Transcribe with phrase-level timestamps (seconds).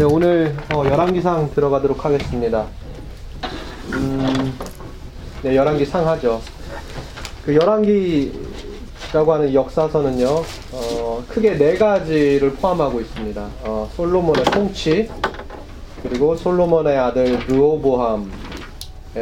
[0.00, 2.64] 네, 오늘 어, 열왕기상 들어가도록 하겠습니다.
[3.92, 4.58] 음,
[5.42, 6.40] 네, 열왕기 상하죠.
[7.44, 10.26] 그 열왕기라고 하는 역사서는요,
[10.72, 13.46] 어, 크게 네 가지를 포함하고 있습니다.
[13.64, 15.10] 어, 솔로몬의 통치,
[16.02, 18.30] 그리고 솔로몬의 아들 르오보함의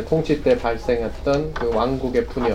[0.09, 2.53] 통치 때 발생했던 그 왕국의 분열,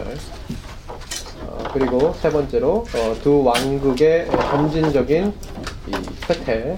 [1.41, 5.33] 어, 그리고 세 번째로 어, 두 왕국의 점진적인
[5.87, 5.91] 이
[6.25, 6.77] 쇠퇴,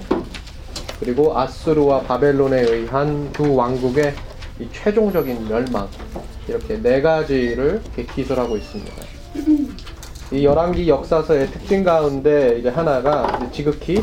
[1.00, 4.14] 그리고 아수르와 바벨론에 의한 두 왕국의
[4.60, 5.88] 이 최종적인 멸망
[6.48, 8.92] 이렇게 네 가지를 이렇게 기술하고 있습니다.
[10.32, 14.02] 이 열왕기 역사서의 특징 가운데 이제 하나가 지극히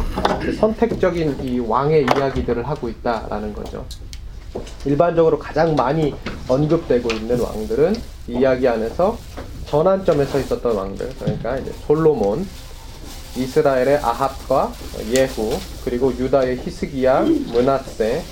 [0.58, 3.86] 선택적인 이 왕의 이야기들을 하고 있다라는 거죠.
[4.86, 6.14] 일반적으로 가장 많이
[6.48, 7.96] 언급되고 있는 왕들은
[8.28, 9.18] 이 이야기 안에서
[9.66, 12.46] 전환점에 서 있었던 왕들, 그러니까 이제 솔로몬,
[13.36, 14.72] 이스라엘의 아합과
[15.16, 15.52] 예후,
[15.84, 18.24] 그리고 유다의 히스기야, 문하세,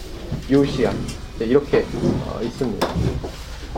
[0.52, 0.94] 요시야
[1.40, 1.86] 이렇게
[2.26, 2.88] 어, 있습니다.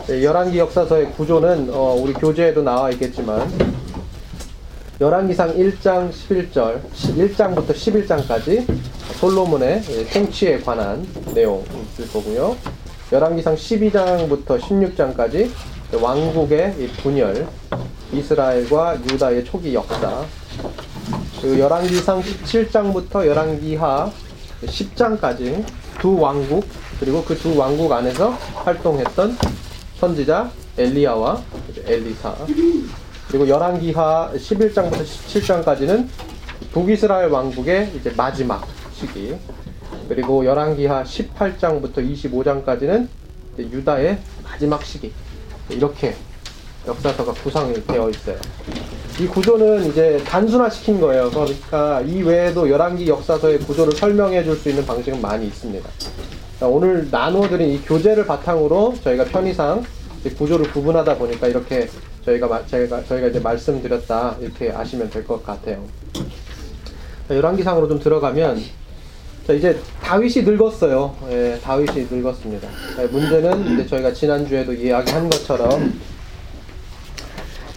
[0.08, 3.50] 열왕기 역사서의 구조는 어, 우리 교재에도 나와 있겠지만
[5.00, 8.66] 열왕기상 1장 11절, 1장부터 11장까지
[9.18, 11.64] 솔로몬의 통치에 관한 내용을
[12.12, 12.56] 거고요.
[13.10, 15.50] 열왕기상 12장부터 16장까지
[16.00, 17.46] 왕국의 분열,
[18.12, 20.24] 이스라엘과 유다의 초기 역사,
[21.44, 24.10] 그 열왕기상 17장부터 열왕기하
[24.64, 25.62] 10장까지
[26.00, 26.66] 두 왕국
[26.98, 29.36] 그리고 그 두 왕국 안에서 활동했던
[30.00, 31.42] 선지자 엘리야와
[31.84, 32.34] 엘리사.
[33.28, 36.08] 그리고 열왕기하 11장부터 17장까지는
[36.72, 39.36] 북이스라엘 왕국의 이제 마지막 시기.
[40.08, 43.06] 그리고 열왕기하 18장부터 25장까지는
[43.58, 45.12] 유다의 마지막 시기.
[45.68, 46.16] 이렇게
[46.86, 48.38] 역사서가 구성이 되어 있어요.
[49.20, 51.30] 이 구조는 이제 단순화시킨 거예요.
[51.30, 55.88] 그러니까 이 외에도 열왕기 역사서의 구조를 설명해 줄 수 있는 방식은 많이 있습니다.
[56.62, 59.84] 오늘 나누어드린 이 교재를 바탕으로 저희가 편의상
[60.36, 61.88] 구조를 구분하다 보니까 이렇게
[62.24, 65.84] 저희가 저희가 저희가 이제 말씀드렸다 이렇게 아시면 될 것 같아요.
[67.30, 68.60] 열왕기상으로 좀 들어가면
[69.46, 71.14] 자, 이제 다윗이 늙었어요.
[71.30, 72.66] 예, 다윗이 늙었습니다.
[73.10, 76.00] 문제는 이제 저희가 지난 주에도 이야기한 것처럼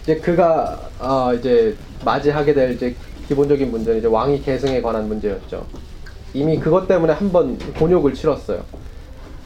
[0.08, 2.96] 이제 그가 어, 이제 맞이하게 될 이제
[3.28, 5.66] 기본적인 문제는 이제 왕위 계승에 관한 문제였죠.
[6.32, 8.64] 이미 그것 때문에 한 번 곤욕을 치렀어요.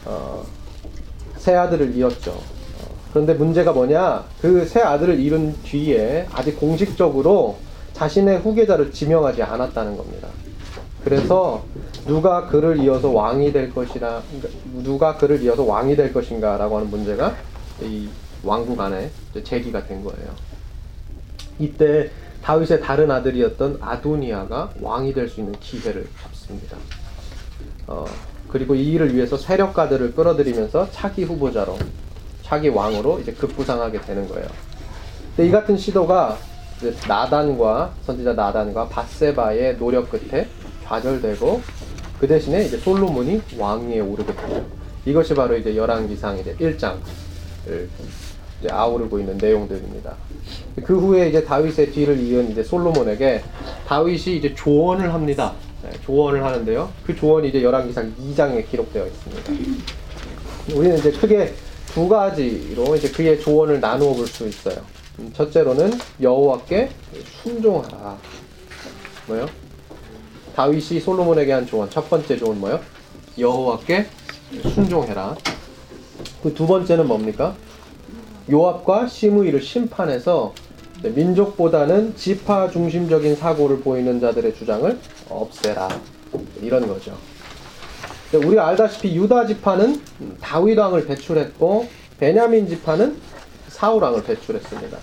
[0.04, 0.46] 어,
[1.36, 2.30] 새 아들을 잃었죠.
[2.30, 4.24] 어, 그런데 문제가 뭐냐?
[4.40, 7.56] 그새 아들을 잃은 뒤에 아직 공식적으로
[7.94, 10.28] 자신의 후계자를 지명하지 않았다는 겁니다.
[11.02, 11.64] 그래서
[12.06, 14.22] 누가 그를 이어서 왕이 될 것이라
[14.84, 17.34] 누가 그를 이어서 왕이 될 것인가라고 하는 문제가
[17.80, 18.08] 이
[18.44, 19.10] 왕국 안에
[19.42, 20.51] 제기가 된 거예요.
[21.58, 22.10] 이때
[22.42, 26.76] 다윗의 다른 아들이었던 아도니아가 왕이 될 수 있는 기회를 잡습니다.
[27.86, 28.04] 어,
[28.48, 31.78] 그리고 이 일을 위해서 세력가들을 끌어들이면서 차기 후보자로,
[32.42, 34.46] 차기 왕으로 이제 급부상하게 되는 거예요.
[35.36, 36.36] 근데 이 같은 시도가
[37.08, 40.48] 나단과 선지자 나단과 바세바의 노력 끝에
[40.84, 41.62] 좌절되고
[42.18, 44.66] 그 대신에 이제 솔로몬이 왕위에 오르게 되죠.
[45.06, 46.96] 이것이 바로 이제 열왕기상 이제 1장을
[48.70, 50.14] 아우르고 있는 내용들입니다.
[50.84, 53.42] 그 후에 이제 다윗의 뒤를 이은 이제 솔로몬에게
[53.86, 55.52] 다윗이 이제 조언을 합니다.
[55.82, 56.90] 네, 조언을 하는데요.
[57.04, 59.52] 그 조언이 이제 열왕기상 2장에 기록되어 있습니다.
[60.74, 61.52] 우리는 이제 크게
[61.92, 64.76] 두 가지로 이제 그의 조언을 나누어 볼 수 있어요.
[65.18, 66.88] 음, 첫째로는 여호와께
[67.42, 68.16] 순종하라.
[69.26, 69.46] 뭐요?
[70.56, 71.90] 다윗이 솔로몬에게 한 조언.
[71.90, 72.80] 첫 번째 조언 뭐요?
[73.38, 74.06] 여호와께
[74.74, 75.36] 순종해라.
[76.42, 77.54] 그 두 번째는 뭡니까?
[78.50, 80.52] 요압과 시므이를 심판해서
[81.02, 84.98] 민족보다는 지파 중심적인 사고를 보이는 자들의 주장을
[85.28, 85.88] 없애라
[86.60, 87.16] 이런 거죠.
[88.32, 90.00] 우리가 알다시피 유다 지파는
[90.40, 91.86] 다윗 왕을 배출했고
[92.18, 93.16] 베냐민 지파는
[93.68, 94.98] 사울 왕을 배출했습니다.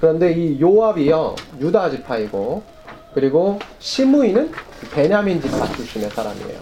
[0.00, 2.62] 그런데 이 요압이요 유다 지파이고
[3.14, 4.50] 그리고 시므이는
[4.92, 6.58] 베냐민 지파 출신의 사람이에요.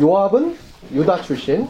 [0.00, 1.66] 요압은 유다 출신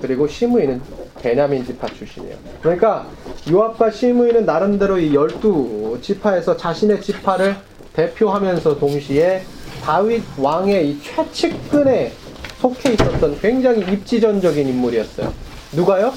[0.00, 0.80] 그리고 시므이는
[1.20, 2.36] 베냐민 지파 출신이에요.
[2.60, 3.06] 그러니까
[3.50, 7.56] 요압과 시므이는 나름대로 이 열두 지파에서 자신의 지파를
[7.92, 9.42] 대표하면서 동시에
[9.82, 12.12] 다윗 왕의 이 최측근에
[12.60, 15.32] 속해 있었던 굉장히 입지전적인 인물이었어요.
[15.72, 16.12] 누가요?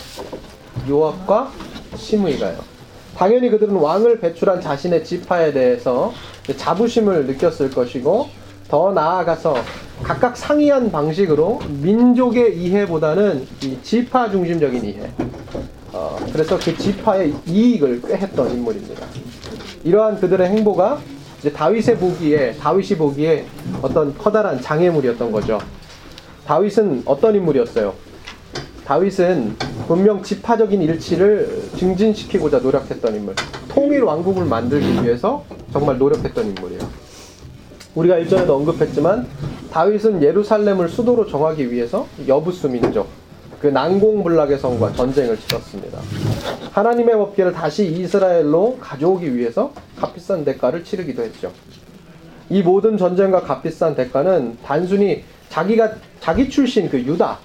[0.87, 1.51] 요압과
[1.95, 2.57] 시므이가요.
[3.17, 6.13] 당연히 그들은 왕을 배출한 자신의 지파에 대해서
[6.55, 8.29] 자부심을 느꼈을 것이고
[8.67, 9.55] 더 나아가서
[10.03, 15.09] 각각 상이한 방식으로 민족의 이해보다는 이 지파 중심적인 이해.
[15.93, 19.05] 어, 그래서 그 지파의 이익을 꾀했던 인물입니다.
[19.83, 20.99] 이러한 그들의 행보가
[21.39, 23.45] 이제 다윗의 보기에 다윗이 보기에
[23.81, 25.59] 어떤 커다란 장애물이었던 거죠.
[26.45, 27.93] 다윗은 어떤 인물이었어요?
[28.85, 29.55] 다윗은
[29.87, 33.35] 분명 지파적인 일치를 증진시키고자 노력했던 인물.
[33.69, 37.04] 통일 왕국을 만들기 위해서 정말 노력했던 인물이에요.
[37.95, 39.27] 우리가 일전에도 언급했지만
[39.71, 43.07] 다윗은 예루살렘을 수도로 정하기 위해서 여부수 민족,
[43.59, 45.99] 그 난공불락의 성과 전쟁을 치렀습니다.
[46.71, 51.51] 하나님의 법계를 다시 이스라엘로 가져오기 위해서 값비싼 대가를 치르기도 했죠.
[52.49, 57.39] 이 모든 전쟁과 값비싼 대가는 단순히 자기가 자기 출신 그 유다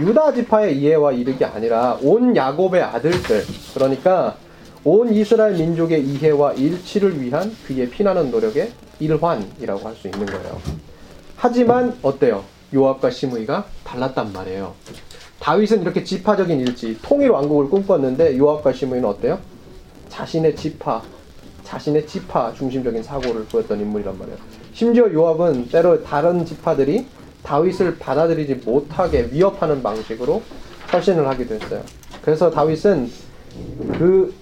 [0.00, 4.36] 유다 지파의 이해와 이르기 아니라 온 야곱의 아들들 그러니까
[4.84, 8.70] 온 이스라엘 민족의 이해와 일치를 위한 그의 피나는 노력의
[9.00, 10.60] 일환이라고 할 수 있는 거예요.
[11.36, 12.44] 하지만 어때요?
[12.74, 14.74] 요압과 시므이가 달랐단 말이에요.
[15.40, 19.38] 다윗은 이렇게 지파적인 일치, 통일 왕국을 꿈꿨는데 요압과 시므이는 어때요?
[20.08, 21.02] 자신의 지파,
[21.64, 24.38] 자신의 지파 중심적인 사고를 보였던 인물이란 말이에요.
[24.74, 27.06] 심지어 요압은 때로 다른 지파들이
[27.42, 30.42] 다윗을 받아들이지 못하게 위협하는 방식으로
[30.92, 31.82] 헌신을 하기도 했어요.
[32.22, 33.10] 그래서 다윗은
[33.98, 34.34] 그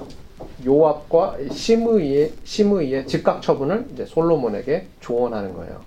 [0.65, 5.81] 요압과 시므이의 시므이의 즉각 처분을 이제 솔로몬에게 조언하는 거예요.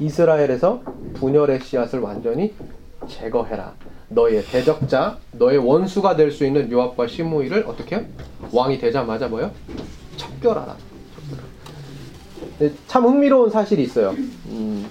[0.00, 0.82] 이스라엘에서
[1.14, 2.54] 분열의 씨앗을 완전히
[3.08, 3.74] 제거해라.
[4.08, 8.04] 너의 대적자, 너의 원수가 될 수 있는 요압과 시므이를 어떻게 요
[8.52, 9.50] 왕이 되자마자 뭐요?
[10.16, 10.76] 척결하라.
[12.58, 14.10] 네, 참 흥미로운 사실이 있어요.
[14.46, 14.86] 음,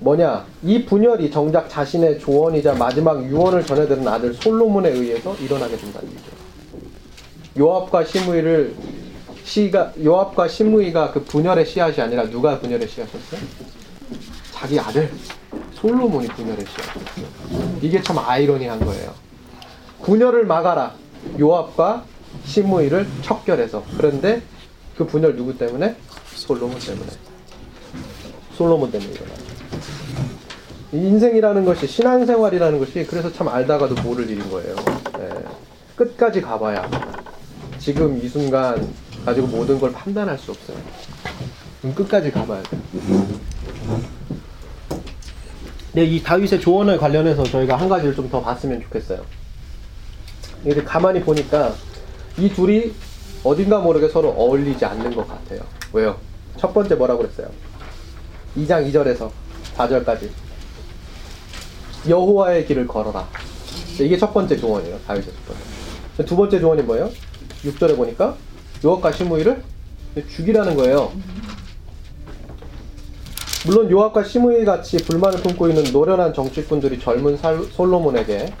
[0.00, 0.44] 뭐냐?
[0.62, 6.37] 이 분열이 정작 자신의 조언이자 마지막 유언을 전해드는 아들 솔로몬에 의해서 일어나게 된다는 얘기죠.
[7.58, 8.74] 요압과 시므이를
[9.44, 13.40] 시가 요압과 시므이가 그 분열의 씨앗이 아니라 누가 분열의 씨앗이었어요?
[14.52, 15.10] 자기 아들
[15.74, 17.78] 솔로몬이 분열의 씨앗이었어요.
[17.82, 19.12] 이게 참 아이러니한 거예요.
[20.02, 20.94] 분열을 막아라.
[21.38, 22.04] 요압과
[22.44, 24.42] 시므이를 척결해서 그런데
[24.96, 25.96] 그 분열 누구 때문에?
[26.34, 27.10] 솔로몬 때문에.
[28.54, 29.48] 솔로몬 때문에 일어나죠.
[30.92, 34.74] 인생이라는 것이 신앙생활이라는 것이 그래서 참 알다가도 모를 일인 거예요.
[35.18, 35.28] 네.
[35.96, 36.88] 끝까지 가봐야
[37.88, 38.86] 지금 이 순간
[39.24, 40.76] 가지고 모든 걸 판단할 수 없어요.
[41.94, 42.76] 끝까지 가봐야 돼.
[45.94, 49.24] 네, 이 다윗의 조언을 관련해서 저희가 한 가지를 좀 더 봤으면 좋겠어요.
[50.66, 51.72] 이제 가만히 보니까
[52.36, 52.92] 이 둘이
[53.42, 55.62] 어딘가 모르게 서로 어울리지 않는 것 같아요.
[55.94, 56.18] 왜요?
[56.58, 57.48] 첫 번째 뭐라고 그랬어요?
[58.54, 59.30] 2장 2절에서
[59.78, 60.28] 4절까지
[62.06, 63.26] 여호와의 길을 걸어라.
[63.98, 64.98] 이게 첫 번째 조언이에요.
[65.06, 66.24] 다윗의 첫 번째.
[66.28, 67.10] 두 번째 조언이 뭐예요?
[67.64, 68.36] 6절에 보니까
[68.84, 69.62] 요압과 시므이를
[70.28, 71.12] 죽이라는 거예요.
[73.66, 78.52] 물론 요압과 시므이 같이 불만을 품고 있는 노련한 정치꾼들이 젊은 살, 솔로몬에게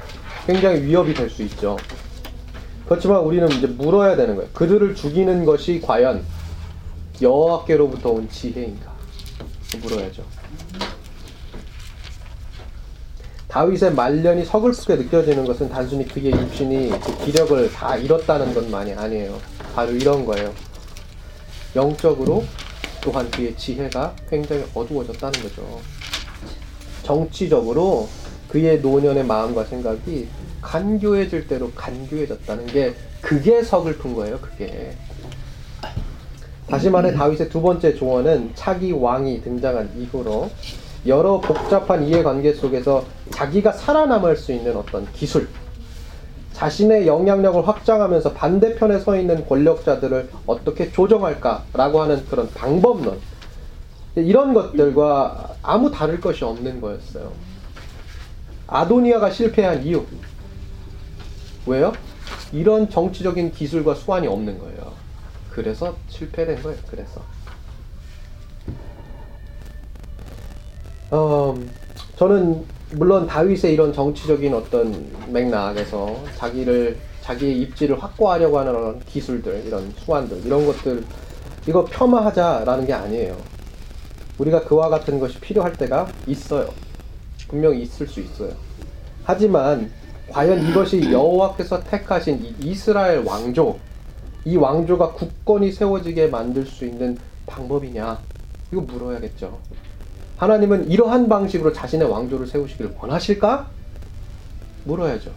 [0.46, 1.76] 굉장히 위협이 될 수 있죠.
[2.86, 4.50] 그렇지만 우리는 이제 물어야 되는 거예요.
[4.52, 6.24] 그들을 죽이는 것이 과연
[7.20, 8.92] 여호와께로부터 온 지혜인가?
[9.82, 10.22] 물어야죠.
[13.48, 19.38] 다윗의 말년이 서글프게 느껴지는 것은 단순히 그의 입신이 그 기력을 다 잃었다는 것만이 아니에요.
[19.74, 20.52] 바로 이런 거예요.
[21.74, 22.44] 영적으로
[23.00, 25.80] 또한 그의 지혜가 굉장히 어두워졌다는 거죠.
[27.02, 28.08] 정치적으로
[28.48, 30.28] 그의 노년의 마음과 생각이
[30.60, 34.38] 간교해질 대로 간교해졌다는 게 그게 서글픈 거예요.
[34.40, 34.94] 그게.
[36.68, 40.50] 다시 말해 다윗의 두 번째 조언은 차기 왕이 등장한 이후로
[41.06, 45.48] 여러 복잡한 이해관계 속에서 자기가 살아남을 수 있는 어떤 기술,
[46.52, 53.20] 자신의 영향력을 확장하면서 반대편에 서 있는 권력자들을 어떻게 조정할까라고 하는 그런 방법론,
[54.16, 57.32] 이런 것들과 아무 다를 것이 없는 거였어요.
[58.66, 60.04] 아도니아가 실패한 이유.
[61.66, 61.92] 왜요?
[62.52, 64.92] 이런 정치적인 기술과 수완이 없는 거예요.
[65.50, 66.78] 그래서 실패된 거예요.
[66.90, 67.22] 그래서.
[71.10, 71.58] 어,
[72.16, 80.44] 저는 물론 다윗의 이런 정치적인 어떤 맥락에서 자기를 자기의 입지를 확고하려고 하는 기술들, 이런 수완들,
[80.44, 81.04] 이런 것들
[81.66, 83.36] 이거 폄하하자라는 게 아니에요.
[84.38, 86.68] 우리가 그와 같은 것이 필요할 때가 있어요.
[87.48, 88.52] 분명히 있을 수 있어요.
[89.24, 89.90] 하지만
[90.30, 93.78] 과연 이것이 여호와께서 택하신 이 이스라엘 왕조,
[94.44, 98.18] 이 왕조가 국권이 세워지게 만들 수 있는 방법이냐?
[98.72, 99.58] 이거 물어야겠죠.
[100.38, 103.68] 하나님은 이러한 방식으로 자신의 왕조를 세우시기를 원하실까?
[104.84, 105.32] 물어야죠.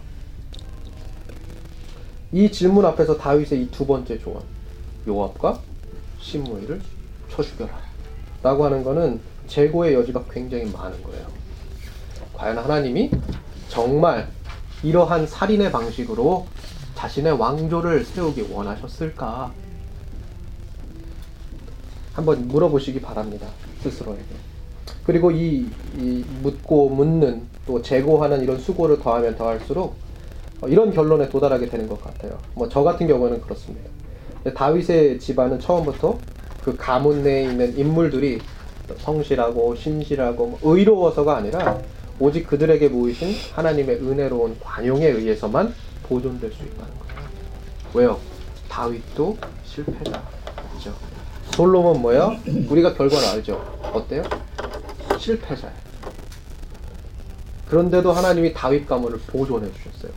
[2.31, 4.43] 이 질문 앞에서 다윗의 이 두 번째 조언,
[5.07, 5.59] 요압과
[6.19, 6.79] 신무이를
[7.29, 7.71] 쳐 죽여라.
[8.43, 11.27] 라고 하는 것은 재고의 여지가 굉장히 많은 거예요.
[12.33, 13.09] 과연 하나님이
[13.69, 14.29] 정말
[14.83, 16.47] 이러한 살인의 방식으로
[16.95, 19.51] 자신의 왕조를 세우기 원하셨을까?
[22.13, 23.47] 한번 물어보시기 바랍니다.
[23.81, 24.50] 스스로에게.
[25.05, 25.65] 그리고 이,
[25.97, 29.95] 이 묻고 묻는 또 재고하는 이런 수고를 더하면 더할수록
[30.61, 32.37] 어, 이런 결론에 도달하게 되는 것 같아요.
[32.53, 33.89] 뭐 저 같은 경우는 그렇습니다.
[34.55, 36.17] 다윗의 집안은 처음부터
[36.63, 38.39] 그 가문 내에 있는 인물들이
[38.97, 41.79] 성실하고 신실하고 뭐 의로워서가 아니라
[42.19, 47.21] 오직 그들에게 보이신 하나님의 은혜로운 관용에 의해서만 보존될 수 있다는 거예요.
[47.93, 48.19] 왜요?
[48.69, 50.21] 다윗도 실패자.
[50.75, 50.93] 그죠?
[51.55, 52.31] 솔로몬 뭐야?
[52.69, 53.61] 우리가 결과를 알죠.
[53.93, 54.23] 어때요?
[55.21, 55.75] 실패자예요.
[57.69, 60.11] 그런데도 하나님이 다윗 가문을 보존해 주셨어요.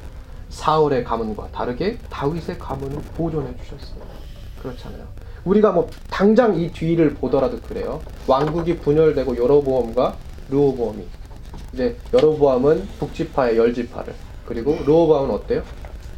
[0.48, 4.02] 사울의 가문과 다르게 다윗의 가문을 보존해 주셨어요.
[4.60, 5.06] 그렇잖아요.
[5.44, 8.00] 우리가 뭐 당장 이 뒤를 보더라도 그래요.
[8.26, 10.16] 왕국이 분열되고 여로보암과
[10.50, 11.06] 르호보암이
[11.74, 14.14] 이제 여로보암은 북지파의 열지파를
[14.46, 15.62] 그리고 르호보암은 어때요?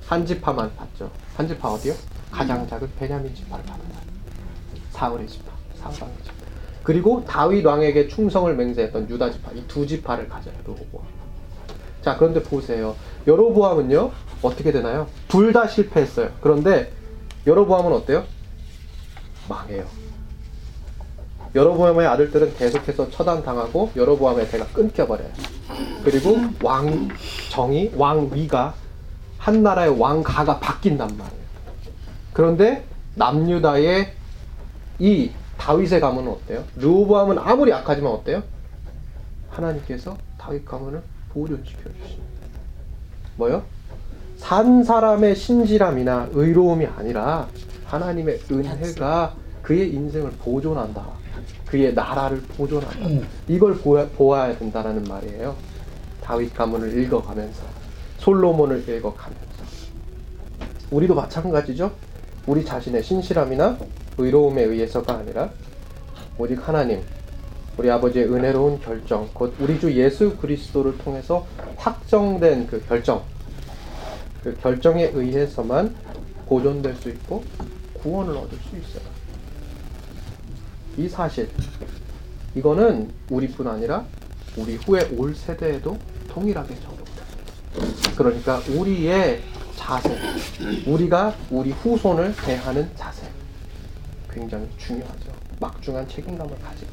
[0.06, 1.10] 한 지파만 받죠.
[1.36, 1.94] 한 지파 어디요?
[2.30, 3.98] 가장 작은 베냐민 지파를 받는다.
[4.92, 6.35] 사울의 지파, 사울 왕의 지파.
[6.86, 10.54] 그리고 다윗 왕에게 충성을 맹세했던 유다 지파 이 두 지파를 가져요.
[10.64, 11.04] 르호보암.
[12.00, 12.94] 자 그런데 보세요.
[13.26, 14.12] 여로보암은요
[14.42, 15.08] 어떻게 되나요?
[15.26, 16.30] 둘 다 실패했어요.
[16.40, 16.92] 그런데
[17.44, 18.22] 여로보암은 어때요?
[19.48, 19.84] 망해요.
[21.56, 25.30] 여로보암의 아들들은 계속해서 처단당하고 여로보암의 대가 끊겨버려요.
[26.04, 27.08] 그리고 왕
[27.50, 28.74] 정이 왕 위가
[29.38, 31.46] 한 나라의 왕가가 바뀐단 말이에요.
[32.32, 32.84] 그런데
[33.16, 34.12] 남유다의
[35.00, 36.64] 이 다윗의 가문은 어때요?
[36.76, 38.42] 르호보암은 아무리 약하지만 어때요?
[39.50, 42.26] 하나님께서 다윗 가문을 보존시켜 주십니다.
[43.36, 43.62] 뭐요?
[44.36, 47.48] 산 사람의 신실함이나 의로움이 아니라
[47.86, 51.04] 하나님의 은혜가 그의 인생을 보존한다.
[51.66, 53.26] 그의 나라를 보존한다.
[53.48, 55.56] 이걸 보아, 보아야 된다라는 말이에요.
[56.22, 57.62] 다윗 가문을 읽어가면서
[58.18, 59.64] 솔로몬을 읽어가면서
[60.90, 61.90] 우리도 마찬가지죠.
[62.46, 63.76] 우리 자신의 신실함이나
[64.18, 65.50] 의로움에 의해서가 아니라
[66.38, 67.02] 오직 하나님
[67.76, 73.22] 우리 아버지의 은혜로운 결정, 곧 우리 주 예수 그리스도를 통해서 확정된 그 결정,
[74.42, 75.94] 그 결정에 의해서만
[76.46, 77.44] 보존될 수 있고
[77.94, 79.02] 구원을 얻을 수 있어요.
[80.96, 81.50] 이 사실,
[82.54, 84.06] 이거는 우리뿐 아니라
[84.56, 85.98] 우리 후에 올 세대에도
[86.28, 88.16] 동일하게 적용됩니다.
[88.16, 89.42] 그러니까 우리의
[89.76, 90.18] 자세,
[90.86, 93.26] 우리가 우리 후손을 대하는 자세,
[94.32, 95.32] 굉장히 중요하죠.
[95.60, 96.90] 막중한 책임감을 가지고.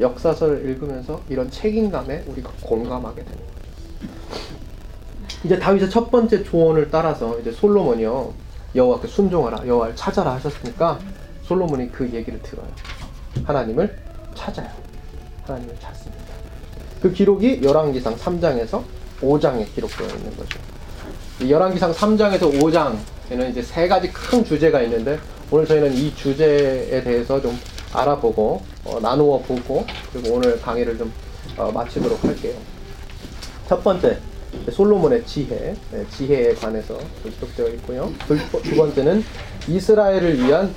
[0.00, 3.56] 역사서를 읽으면서 이런 책임감에 우리가 공감하게 되는 거죠.
[5.44, 8.34] 이제 다윗의 첫 번째 조언을 따라서 이제 솔로몬이요
[8.74, 10.98] 여호와께 순종하라 여호와를 찾아라 하셨으니까
[11.44, 12.66] 솔로몬이 그 얘기를 들어요.
[13.44, 13.96] 하나님을
[14.34, 14.68] 찾아요.
[15.44, 16.24] 하나님을 찾습니다.
[17.00, 18.82] 그 기록이 열왕기상 3장에서
[19.20, 20.58] 5장에 기록되어 있는 거죠.
[21.40, 25.18] 이 열왕기상 3장에서 5장에는 이제 세 가지 큰 주제가 있는데
[25.50, 27.58] 오늘 저희는 이 주제에 대해서 좀
[27.92, 31.12] 알아보고 어, 나누어 보고 그리고 오늘 강의를 좀
[31.58, 32.54] 어, 마치도록 할게요.
[33.68, 34.18] 첫 번째
[34.70, 38.12] 솔로몬의 지혜, 네, 지혜에 관해서 기록되어 있고요.
[38.26, 39.22] 두, 두 번째는
[39.68, 40.72] 이스라엘을 위한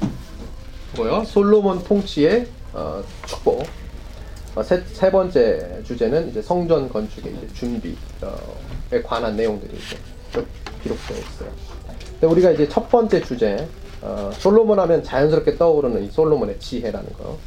[0.98, 1.24] 뭐요?
[1.24, 3.64] 솔로몬 통치의 어, 축복.
[4.56, 7.94] 어, 세, 세 번째 주제는 이제 성전 건축의 이제 준비에
[9.06, 9.98] 관한 내용들이 이제
[10.32, 11.50] 기록되어 있어요.
[12.12, 13.68] 근데 우리가 이제 첫 번째 주제
[14.02, 17.38] 어, 솔로몬 하면 자연스럽게 떠오르는 이 솔로몬의 지혜라는 거.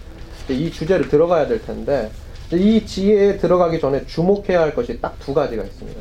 [0.48, 2.10] 이 주제를 들어가야 될 텐데
[2.52, 6.00] 이 지혜에 들어가기 전에 주목해야 할 것이 딱 두 가지가 있습니다.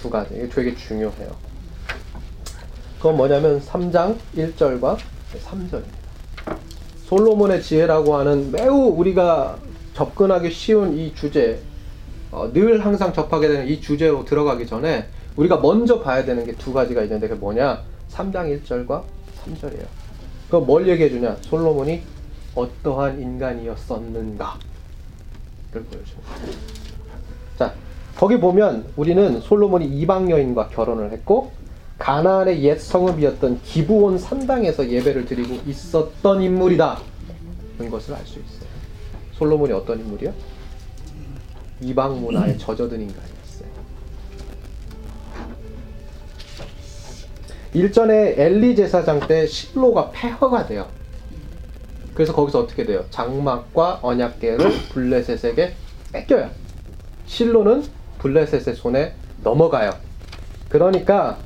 [0.00, 0.34] 두 가지.
[0.36, 1.36] 이게 되게 중요해요.
[2.98, 4.96] 그건 뭐냐면 3장 1절과
[5.44, 5.98] 3절입니다.
[7.06, 9.58] 솔로몬의 지혜라고 하는 매우 우리가
[9.94, 11.60] 접근하기 쉬운 이 주제,
[12.30, 15.06] 어, 늘 항상 접하게 되는 이 주제로 들어가기 전에
[15.38, 17.82] 우리가 먼저 봐야 되는 게 두 가지가 있는데 그게 뭐냐?
[18.10, 19.02] 3장 1절과
[19.44, 19.86] 3절이에요.
[20.48, 21.36] 그럼 뭘 얘기해 주냐?
[21.42, 22.02] 솔로몬이
[22.54, 24.58] 어떠한 인간이었었는가?
[25.72, 26.56] 를 보여주는 거예요.
[27.58, 27.74] 자,
[28.16, 31.52] 거기 보면 우리는 솔로몬이 이방 여인과 결혼을 했고
[31.98, 36.98] 가나안의 옛 성읍이었던 기브온 산당에서 예배를 드리고 있었던 인물이다.
[37.78, 38.68] 는 것을 알 수 있어요.
[39.34, 40.32] 솔로몬이 어떤 인물이요?
[41.82, 43.37] 이방 문화에 젖어든 인간이었어요.
[47.74, 50.86] 일전에 엘리 제사장 때 실로가 폐허가 돼요.
[52.14, 53.04] 그래서 거기서 어떻게 돼요?
[53.10, 55.74] 장막과 언약궤를 블레셋에게
[56.12, 56.50] 뺏겨요.
[57.26, 57.84] 실로는
[58.18, 59.92] 블레셋의 손에 넘어가요.
[60.68, 61.38] 그러니까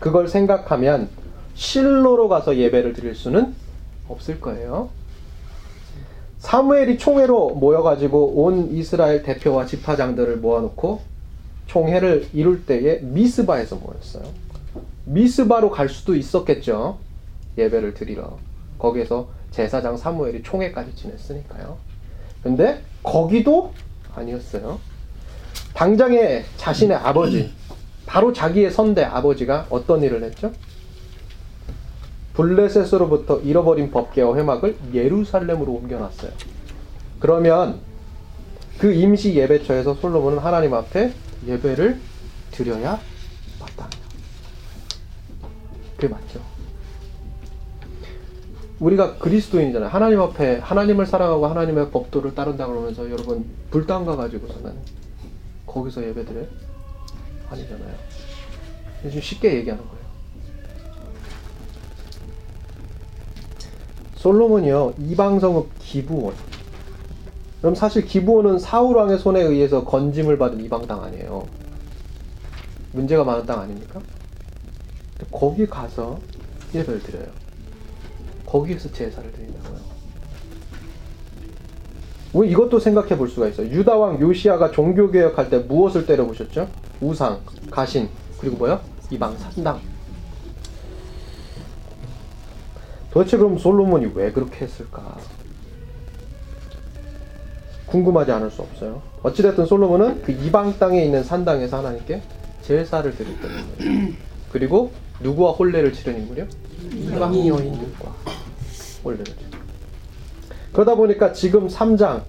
[0.00, 1.08] 그걸 생각하면
[1.54, 3.54] 실로로 가서 예배를 드릴 수는
[4.08, 4.90] 없을 거예요.
[6.38, 11.00] 사무엘이 총회로 모여가지고 온 이스라엘 대표와 지파장들을 모아놓고
[11.68, 14.24] 총회를 이룰 때에 미스바에서 모였어요.
[15.04, 16.98] 미스바로 갈 수도 있었겠죠.
[17.58, 18.38] 예배를 드리러.
[18.78, 21.76] 거기에서 제사장 사무엘이 총회까지 지냈으니까요.
[22.42, 23.72] 근데 거기도
[24.14, 24.80] 아니었어요.
[25.74, 27.52] 당장에 자신의 아버지,
[28.06, 30.52] 바로 자기의 선대 아버지가 어떤 일을 했죠?
[32.34, 36.30] 블레셋으로부터 잃어버린 법계와 회막을 예루살렘으로 옮겨놨어요.
[37.20, 37.80] 그러면
[38.78, 41.12] 그 임시 예배처에서 솔로몬은 하나님 앞에
[41.46, 42.00] 예배를
[42.50, 42.98] 드려야
[43.60, 44.02] 마땅해요.
[46.02, 46.40] 그게 맞죠.
[48.80, 49.88] 우리가 그리스도인이잖아요.
[49.88, 54.74] 하나님 앞에 하나님을 사랑하고 하나님의 법도를 따른다 그러면서 여러분 불당 가 가지고서는
[55.64, 56.46] 거기서 예배드려요?
[57.50, 57.94] 아니잖아요.
[59.04, 60.02] 지금 쉽게 얘기하는 거예요.
[64.16, 66.34] 솔로몬이요 이방성읍 기부원.
[67.60, 71.46] 그럼 사실 기부원은 사울 왕의 손에 의해서 건짐을 받은 이방 땅 아니에요.
[72.90, 74.00] 문제가 많은 땅 아닙니까?
[75.30, 76.18] 거기 가서
[76.74, 77.26] 예배를 드려요.
[78.46, 79.92] 거기에서 제사를 드린다고요.
[82.32, 83.68] 뭐 이것도 생각해 볼 수가 있어요.
[83.68, 86.68] 유다 왕 요시아가 종교 개혁할 때 무엇을 때려부셨죠?
[87.00, 88.08] 우상, 가신,
[88.40, 88.80] 그리고 뭐요?
[89.10, 89.80] 이방 산당.
[93.10, 95.18] 도대체 그럼 솔로몬이 왜 그렇게 했을까?
[97.86, 99.02] 궁금하지 않을 수 없어요.
[99.22, 102.22] 어찌됐든 솔로몬은 그 이방 땅에 있는 산당에서 하나님께
[102.62, 104.14] 제사를 드렸던 인물이에요.
[104.50, 106.46] 그리고 누구와 혼례를 치른 인물이요?
[106.92, 108.14] 이방 여인들과
[109.04, 109.24] 혼례를.
[110.72, 112.22] 그러다 보니까 지금 3장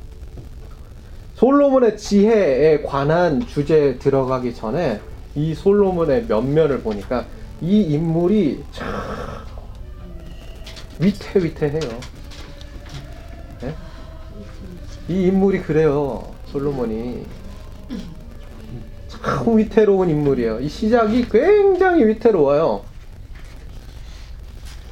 [1.36, 5.00] 솔로몬의 지혜에 관한 주제에 들어가기 전에
[5.36, 7.26] 이 솔로몬의 면면을 보니까
[7.62, 8.88] 이 인물이 참
[11.00, 11.80] 위태위태해요.
[13.62, 13.76] 네?
[15.10, 16.32] 이 인물이 그래요.
[16.48, 17.26] 솔로몬이
[19.24, 20.60] 참 위태로운 인물이에요.
[20.60, 22.82] 이 시작이 굉장히 위태로워요.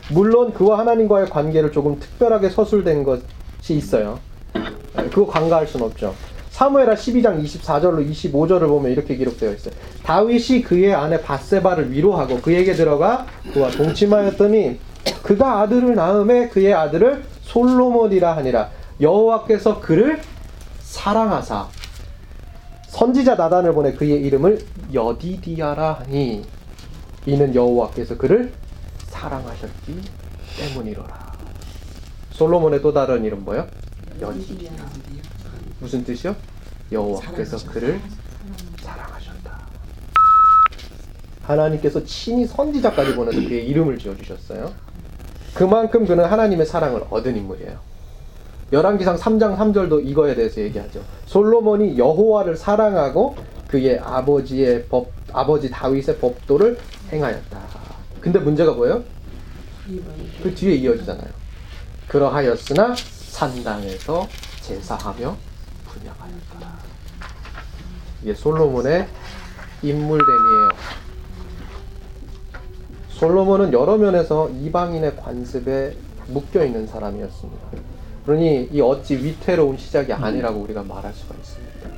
[0.10, 4.20] 물론 그와 하나님과의 관계를 조금 특별하게 서술된 것이 있어요.
[4.54, 6.14] 네, 그거 간과할 순 없죠.
[6.50, 9.74] 사무엘하 12장 24절로 25절을 보면 이렇게 기록되어 있어요.
[10.04, 14.80] 다윗이 그의 아내 바세바를 위로하고 그에게 들어가 그와 동침하였더니
[15.24, 18.70] 그가 아들을 낳음에 그의 아들을 솔로몬이라 하니라.
[19.00, 20.20] 여호와께서 그를
[20.82, 21.68] 사랑하사
[22.92, 24.60] 선지자 나단을 보내 그의 이름을
[24.94, 26.46] 여디디아라 하니
[27.26, 28.52] 이는 여호와께서 그를
[29.08, 30.02] 사랑하셨기
[30.58, 31.32] 때문이로라.
[32.32, 33.66] 솔로몬의 또 다른 이름 뭐요?
[34.20, 34.72] 여디디아.
[35.80, 36.36] 무슨 뜻이요?
[36.92, 38.02] 여호와께서 그를
[38.82, 39.60] 사랑하셨다.
[41.44, 44.74] 하나님께서 친히 선지자까지 보내서 그의 이름을 지어 주셨어요.
[45.54, 47.80] 그만큼 그는 하나님의 사랑을 얻은 인물이에요.
[48.72, 51.02] 열왕기상 3장 3절도 이거에 대해서 얘기하죠.
[51.26, 53.36] 솔로몬이 여호와를 사랑하고
[53.68, 56.78] 그의 아버지의 법 아버지 다윗의 법도를
[57.12, 57.60] 행하였다.
[58.22, 59.04] 근데 문제가 뭐예요?
[60.44, 61.30] 그 뒤에 이어지잖아요.
[62.08, 64.28] 그러하였으나 산당에서
[64.62, 65.36] 제사하며
[65.88, 66.80] 분양하였더라.
[68.22, 69.08] 이게 솔로몬의
[69.82, 70.70] 인물됨이에요.
[73.10, 75.96] 솔로몬은 여러 면에서 이방인의 관습에
[76.28, 77.91] 묶여 있는 사람이었습니다.
[78.26, 81.90] 그러니 이 어찌 위태로운 시작이 아니라고 우리가 말할 수가 있습니다.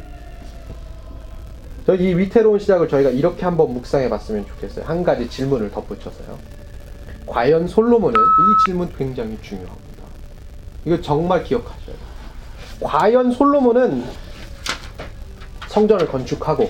[1.86, 4.86] 저이 위태로운 시작을 저희가 이렇게 한번 묵상해 봤으면 좋겠어요.
[4.86, 6.40] 한 가지 질문을 덧붙여서요.
[7.26, 10.04] 과연 솔로몬은 이 질문 굉장히 중요합니다.
[10.86, 11.98] 이거 정말 기억하셔야 돼요.
[12.80, 14.06] 과연 솔로몬은
[15.68, 16.70] 성전을 건축하고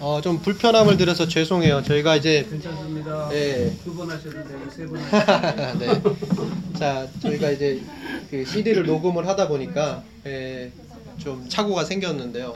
[0.00, 1.82] 어, 좀 불편함을 드려서 죄송해요.
[1.82, 3.28] 저희가 이제 괜찮습니다.
[3.34, 3.70] 예.
[3.84, 6.16] 두번 하셔도 되고 세번 하셔도 되고.
[6.16, 6.78] 네.
[6.78, 7.82] 자, 저희가 이제
[8.30, 10.70] 그 CD를 녹음을 하다 보니까 예,
[11.18, 12.54] 좀 착오가 생겼는데요.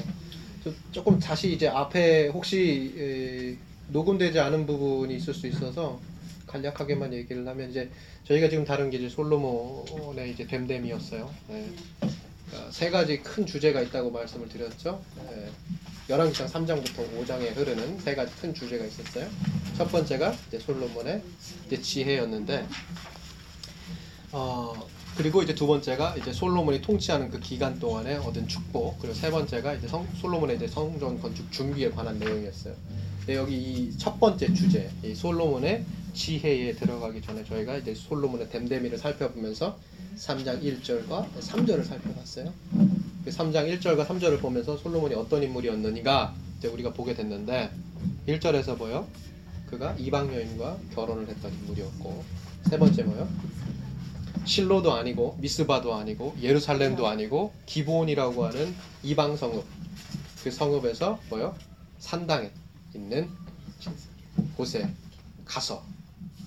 [0.62, 3.56] 좀- 조금 다시 이제 앞에 혹시 예,
[3.92, 6.00] 녹음되지 않은 부분이 있을 수 있어서
[6.46, 7.90] 간략하게만 얘기를 하면 이제
[8.26, 11.30] 저희가 지금 다룬 게 이제 솔로몬의 이제 됨됨이었어요.
[11.50, 11.66] 예.
[12.48, 15.02] 그러니까 세 가지 큰 주제가 있다고 말씀을 드렸죠.
[15.30, 15.50] 예.
[16.08, 19.26] 열왕기상 3장부터 5장에 흐르는 세 가지 큰 주제가 있었어요.
[19.76, 21.22] 첫 번째가 이제 솔로몬의
[21.66, 22.66] 이제 지혜였는데,
[24.32, 24.74] 어
[25.16, 29.74] 그리고 이제 두 번째가 이제 솔로몬이 통치하는 그 기간 동안에 얻은 축복, 그리고 세 번째가
[29.74, 32.74] 이제 성, 솔로몬의 이제 성전 건축 준비에 관한 내용이었어요.
[33.20, 38.98] 근데 여기 이 첫 번째 주제, 이 솔로몬의 지혜에 들어가기 전에 저희가 이제 솔로몬의 댐데미를
[38.98, 39.78] 살펴보면서
[40.18, 42.52] 3장 1절과 3절을 살펴봤어요.
[43.24, 47.70] 그 3장 1절과 3절을 보면서 솔로몬이 어떤 인물이었느니가 이제 우리가 보게 됐는데
[48.28, 49.08] 1절에서 뭐요?
[49.70, 52.24] 그가 이방 여인과 결혼을 했던 인물이었고
[52.68, 53.28] 세 번째 뭐요?
[54.44, 59.64] 실로도 아니고 미스바도 아니고 예루살렘도 아니고 기브온이라고 하는 이방 성읍
[60.42, 61.56] 그 성읍에서 뭐요?
[61.98, 62.50] 산당에
[62.94, 63.30] 있는
[64.56, 64.86] 곳에
[65.46, 65.82] 가서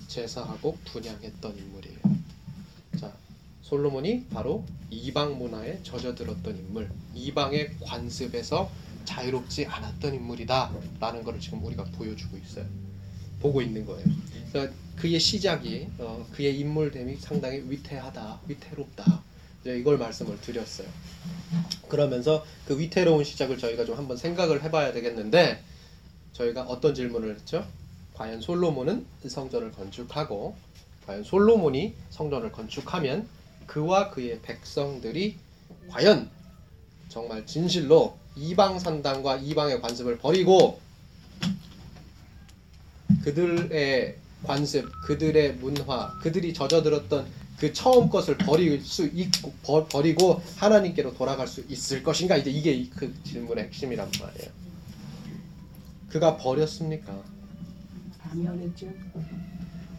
[0.06, 1.98] 제사하고 분양했던 인물이에요.
[3.00, 3.12] 자,
[3.68, 8.70] 솔로몬이 바로 이방 문화에 젖어들었던 인물, 이방의 관습에서
[9.04, 12.64] 자유롭지 않았던 인물이다라는 것을 지금 우리가 보여주고 있어요.
[13.40, 14.06] 보고 있는 거예요.
[14.50, 19.22] 그러니까 그의 시작이 어, 그의 인물됨이 상당히 위태하다, 위태롭다.
[19.66, 20.88] 이걸 말씀을 드렸어요.
[21.88, 25.62] 그러면서 그 위태로운 시작을 저희가 좀 한번 생각을 해봐야 되겠는데
[26.32, 27.66] 저희가 어떤 질문을 했죠?
[28.14, 30.56] 과연 솔로몬은 성전을 건축하고
[31.06, 33.28] 과연 솔로몬이 성전을 건축하면
[33.68, 35.36] 그와 그의 백성들이
[35.90, 36.28] 과연
[37.08, 40.80] 정말 진실로 이방 산당과 이방의 관습을 버리고
[43.22, 47.26] 그들의 관습, 그들의 문화, 그들이 젖어들었던
[47.58, 52.72] 그 처음 것을 버릴 수 있고 버, 버리고 하나님께로 돌아갈 수 있을 것인가 이제 이게
[52.72, 54.50] 이- 그 질문의 핵심이란 말이에요.
[56.08, 57.20] 그가 버렸습니까?
[58.22, 58.86] 당연했죠.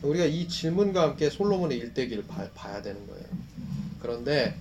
[0.01, 3.25] 우리가 이 질문과 함께 솔로몬의 일대기를 봐, 봐야 되는 거예요.
[4.01, 4.55] 그런데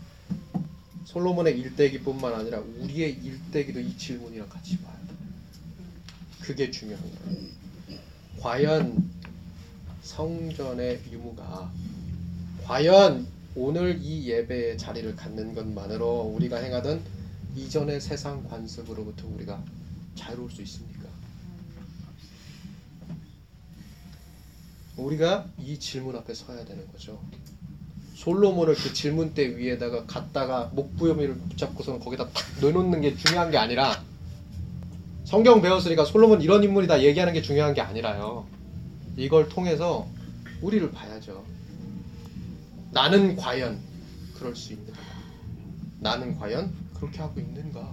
[1.05, 5.17] 솔로몬의 일대기뿐만 아니라 우리의 일대기도 이 질문이랑 같이 봐야 돼요.
[6.41, 7.49] 그게 중요한 거예요.
[8.41, 9.11] 과연
[10.03, 11.73] 성전의 유무가
[12.65, 17.03] 과연 오늘 이 예배의 자리를 갖는 것만으로 우리가 행하던
[17.57, 19.63] 이전의 세상 관습으로부터 우리가
[20.15, 21.09] 자유로울 수 있습니까?
[24.97, 27.21] 우리가 이 질문 앞에 서야 되는 거죠.
[28.19, 34.03] 솔로몬을 그 질문대 위에다가 갖다가 목부여미를 붙잡고서는 거기다 탁 넣어놓는 게 중요한 게 아니라
[35.25, 38.45] 성경 배웠으니까 솔로몬 이런 인물이다 얘기하는 게 중요한 게 아니라요.
[39.17, 40.09] 이걸 통해서
[40.61, 41.45] 우리를 봐야죠.
[42.91, 43.79] 나는 과연
[44.35, 44.99] 그럴 수 있는가?
[46.01, 47.89] 나는 과연 그렇게 하고 있는가?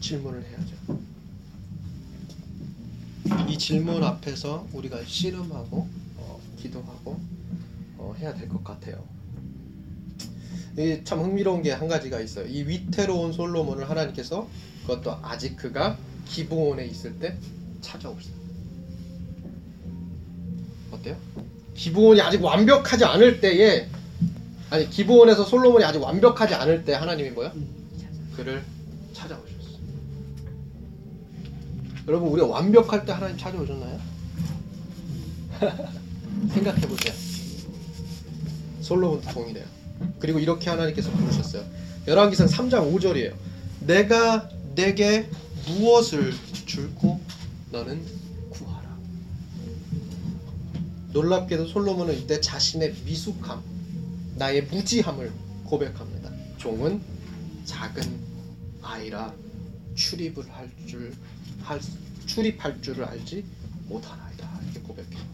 [0.00, 0.98] 질문을 해야죠.
[3.48, 7.37] 이 질문 앞에서 우리가 씨름하고 어, 기도하고
[7.98, 9.04] 어, 해야 될 것 같아요.
[10.74, 12.46] 이게 참 흥미로운 게 한 가지가 있어요.
[12.46, 14.48] 이 위태로운 솔로몬을 하나님께서
[14.82, 17.36] 그것도 아직 그가 기브온에 있을 때
[17.80, 18.34] 찾아오셨어요.
[20.92, 21.16] 어때요?
[21.74, 23.88] 기브온이 아직 완벽하지 않을 때에
[24.70, 27.52] 아니 기브온에서 솔로몬이 아직 완벽하지 않을 때 하나님이 뭐야?
[28.36, 28.62] 그를
[29.12, 29.78] 찾아오셨어.
[32.06, 33.98] 여러분 우리가 완벽할 때 하나님 찾아오셨나요?
[36.54, 37.27] 생각해 보세요.
[38.88, 39.66] 솔로몬도 동일해요.
[40.18, 41.62] 그리고 이렇게 하나님께서 부르셨어요.
[42.06, 43.34] 열왕기상 3장 5절이에요.
[43.80, 45.28] 내가 내게
[45.66, 46.32] 무엇을
[46.64, 47.20] 줄고
[47.70, 48.02] 너는
[48.50, 48.96] 구하라.
[51.12, 53.62] 놀랍게도 솔로몬은 이때 자신의 미숙함,
[54.36, 55.32] 나의 무지함을
[55.64, 56.30] 고백합니다.
[56.56, 57.02] 종은
[57.66, 58.02] 작은
[58.80, 59.34] 아이라
[59.94, 61.12] 출입을 할 줄,
[61.62, 61.78] 할,
[62.24, 63.44] 출입할 줄을 알지
[63.88, 64.60] 못하나이다.
[64.64, 65.27] 이렇게 고백해요.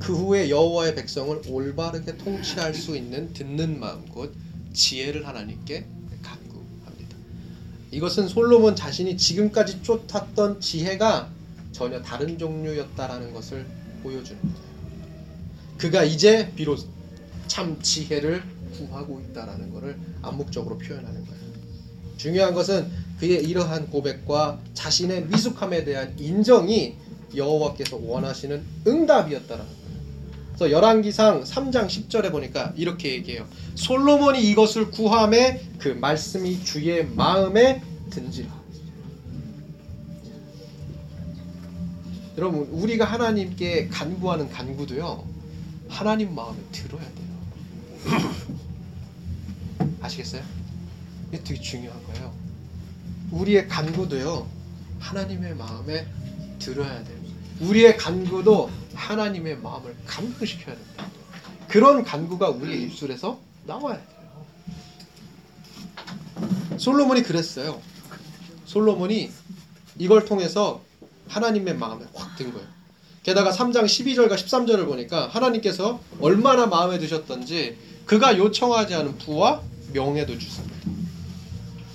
[0.00, 4.34] 그 후에 여호와의 백성을 올바르게 통치할 수 있는 듣는 마음 곧
[4.72, 5.84] 지혜를 하나님께
[6.22, 7.16] 간구합니다.
[7.90, 11.30] 이것은 솔로몬 자신이 지금까지 쫓았던 지혜가
[11.72, 13.66] 전혀 다른 종류였다라는 것을
[14.02, 14.70] 보여주는 거예요.
[15.76, 16.86] 그가 이제 비로소
[17.46, 18.42] 참 지혜를
[18.76, 21.40] 구하고 있다라는 것을 암묵적으로 표현하는 거예요.
[22.16, 26.96] 중요한 것은 그의 이러한 고백과 자신의 미숙함에 대한 인정이
[27.34, 29.79] 여호와께서 원하시는 응답이었다라는.
[30.60, 33.48] 그래서 열왕기상 3장 10절에 보니까 이렇게 얘기해요.
[33.76, 38.60] 솔로몬이 이것을 구함에 그 말씀이 주의 마음에 든지라.
[42.36, 45.24] 여러분 우리가 하나님께 간구하는 간구도요
[45.88, 48.36] 하나님 마음에 들어야 돼요.
[50.02, 50.42] 아시겠어요?
[51.28, 52.34] 이게 되게 중요한 거예요.
[53.30, 54.46] 우리의 간구도요
[54.98, 56.06] 하나님의 마음에
[56.58, 57.19] 들어야 돼요.
[57.60, 61.06] 우리의 간구도 하나님의 마음을 감동시켜야 된다.
[61.68, 64.20] 그런 간구가 우리의 입술에서 나와야 돼요.
[66.78, 67.80] 솔로몬이 그랬어요.
[68.64, 69.30] 솔로몬이
[69.98, 70.80] 이걸 통해서
[71.28, 72.66] 하나님의 마음에 확 든 거예요.
[73.22, 79.60] 게다가 3장 12절과 13절을 보니까 하나님께서 얼마나 마음에 드셨던지 그가 요청하지 않은 부와
[79.92, 80.32] 명예도.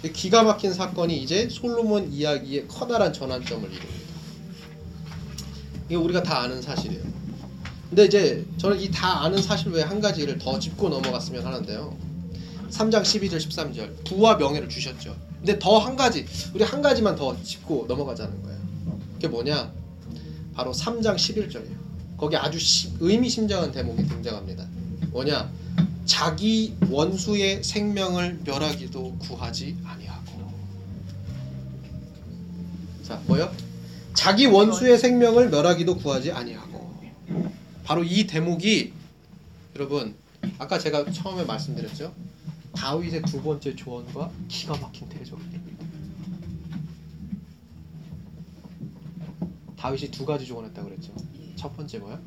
[0.04, 4.05] 이 기가 막힌 사건이 이제 솔로몬 이야기의 커다란 전환점을 이룹니다.
[5.88, 7.04] 이게 우리가 다 아는 사실이에요.
[7.90, 11.96] 근데 이제 저는 이 다 아는 사실 외에 한 가지를 더 짚고 넘어갔으면 하는데요.
[12.72, 15.16] 3장 12절 13절 부와 명예를 주셨죠.
[15.38, 18.60] 근데 더 한 가지 우리 한 가지만 더 짚고 넘어가자는 거예요.
[19.14, 19.72] 그게 뭐냐?
[20.56, 21.76] 바로 3장 11절이에요.
[22.18, 24.66] 거기 아주 시, 의미심장한 대목이 등장합니다.
[25.12, 25.50] 뭐냐?
[26.06, 30.52] 자기 원수의 생명을 멸하기도 구하지 아니하고.
[33.04, 33.52] 자, 뭐요?
[34.16, 36.96] 자기 원수의 생명을 멸하기도 구하지 아니하고.
[37.84, 38.94] 바로 이 대목이
[39.76, 40.16] 여러분
[40.58, 42.14] 아까 제가 처음에 말씀드렸죠.
[42.74, 45.62] 다윗의 두 번째 조언과 기가 막힌 대적입니다.
[49.78, 51.14] 다윗이 두 가지 조언했다고 그랬죠.
[51.56, 52.20] 첫 번째 뭐요?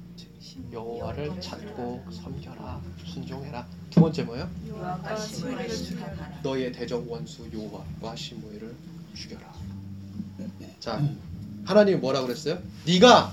[0.72, 3.66] 여호와를 찾고 섬겨라, 순종해라.
[3.90, 4.48] 두 번째 뭐요?
[4.64, 6.40] 죽여라.
[6.42, 8.74] 너의 대적 원수 여호와와 시므이를
[9.14, 9.52] 죽여라.
[10.78, 11.02] 자,
[11.68, 12.62] 하나님이 뭐라 그랬어요?
[12.86, 13.30] 네가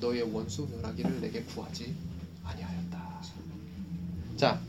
[0.00, 1.92] 너의 원수 멸하기를 내게 구하지
[2.44, 3.22] 아니하였다.
[4.36, 4.60] 자,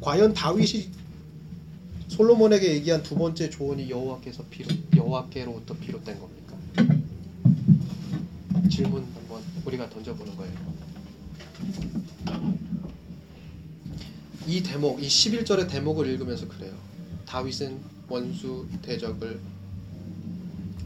[0.00, 0.90] 과연 다윗이
[2.08, 6.56] 솔로몬에게 얘기한 두 번째 조언이 여호와께서 비롯 여호와께로부터 비롯된 겁니까?
[8.68, 10.74] 질문 한번 우리가 던져보는 거예요.
[14.48, 16.74] 이 대목, 이 11절의 대목을 읽으면서 그래요.
[17.24, 19.53] 다윗은 원수 대적을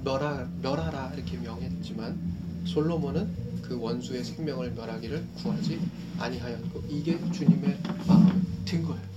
[0.05, 2.19] 멸하, 멸하라 이렇게 명했지만
[2.65, 5.81] 솔로몬은 그 원수의 생명을 멸하기를 구하지
[6.19, 8.33] 아니하였고 이게 주님의 마음에
[8.65, 9.09] 든 거예요.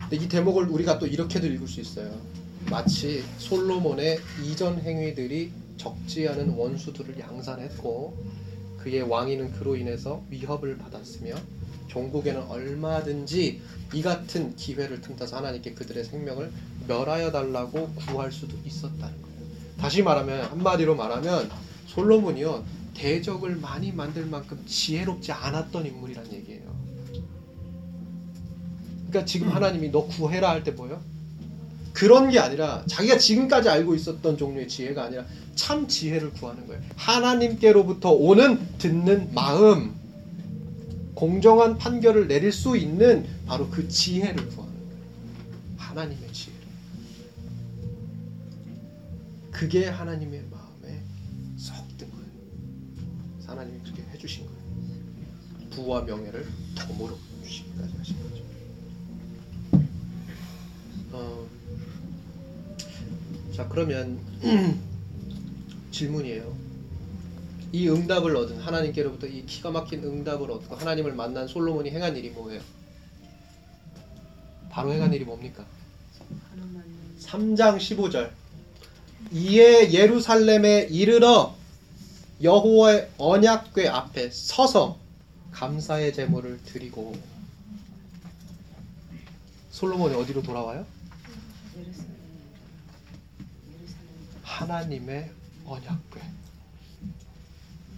[0.00, 2.16] 근데 이 대목을 우리가 또 이렇게도 읽을 수 있어요.
[2.70, 8.16] 마치 솔로몬의 이전 행위들이 적지 않은 원수들을 양산했고
[8.78, 11.34] 그의 왕위는 그로 인해서 위협을 받았으며
[11.96, 13.62] 종국에는 얼마든지
[13.94, 16.52] 이 같은 기회를 틈타서 하나님께 그들의 생명을
[16.86, 19.36] 멸하여 달라고 구할 수도 있었다는 거예요.
[19.78, 21.50] 다시 말하면 한마디로 말하면
[21.86, 26.76] 솔로몬이요 대적을 많이 만들 만큼 지혜롭지 않았던 인물이란 얘기예요.
[29.08, 31.00] 그러니까 지금 하나님이 너 구해라 할 때 뭐예요?
[31.94, 36.82] 그런 게 아니라 자기가 지금까지 알고 있었던 종류의 지혜가 아니라 참 지혜를 구하는 거예요.
[36.96, 39.94] 하나님께로부터 오는 듣는 마음,
[41.16, 44.96] 공정한 판결을 내릴 수 있는 바로 그 지혜를 구하는 거예요.
[45.78, 46.66] 하나님의 지혜를.
[49.50, 51.02] 그게 하나님의 마음에
[51.56, 52.26] 썩든 거예요.
[53.46, 54.60] 하나님이 그렇게 해주신 거예요.
[55.70, 58.44] 부와 명예를 덤으로 주시기까지 하신 거죠.
[61.12, 61.46] 어,
[63.54, 64.18] 자 그러면
[65.90, 66.55] 질문이에요.
[67.72, 72.60] 이 응답을 얻은 하나님께로부터 이 기가 막힌 응답을 얻고 하나님을 만난 솔로몬이 행한 일이 뭐예요?
[74.70, 75.64] 바로 행한 일이 뭡니까?
[77.20, 78.30] 3장 15절
[79.32, 81.54] 이에 예루살렘에 이르러
[82.42, 84.98] 여호와의 언약궤 앞에 서서
[85.50, 87.14] 감사의 제물을 드리고
[89.70, 90.86] 솔로몬이 어디로 돌아와요?
[94.42, 95.30] 하나님의
[95.66, 96.20] 언약궤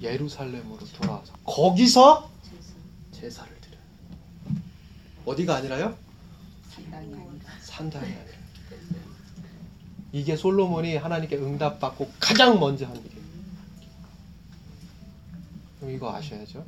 [0.00, 2.30] 예루살렘으로 돌아와서 거기서
[3.12, 3.80] 제사를 드려요.
[5.26, 5.96] 어디가 아니라요?
[7.62, 8.38] 산당이 아니라.
[10.12, 13.18] 이게 솔로몬이 하나님께 응답받고 가장 먼저 한 일이에요.
[15.96, 16.64] 이거 아셔야죠.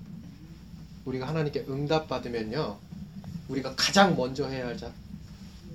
[1.04, 2.78] 우리가 하나님께 응답받으면요,
[3.48, 4.92] 우리가 가장 먼저 해야 할 자,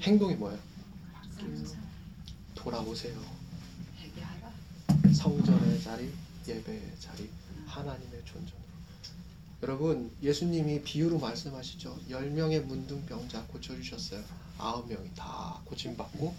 [0.01, 0.59] 행동이 뭐예요?
[2.53, 3.15] 돌아오세요.
[5.13, 6.11] 성전의 자리,
[6.47, 7.29] 예배의 자리,
[7.75, 8.65] 하나님의 존전으로.
[9.63, 11.97] 여러분, 예수님이 비유로 말씀하시죠.
[12.09, 14.23] 10명의 문둥병자 고쳐주셨어요.
[14.57, 16.33] 9명이 다 고침받고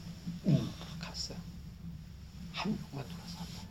[0.98, 1.38] 갔어요.
[2.52, 3.66] 한 명만 돌아서 한 명.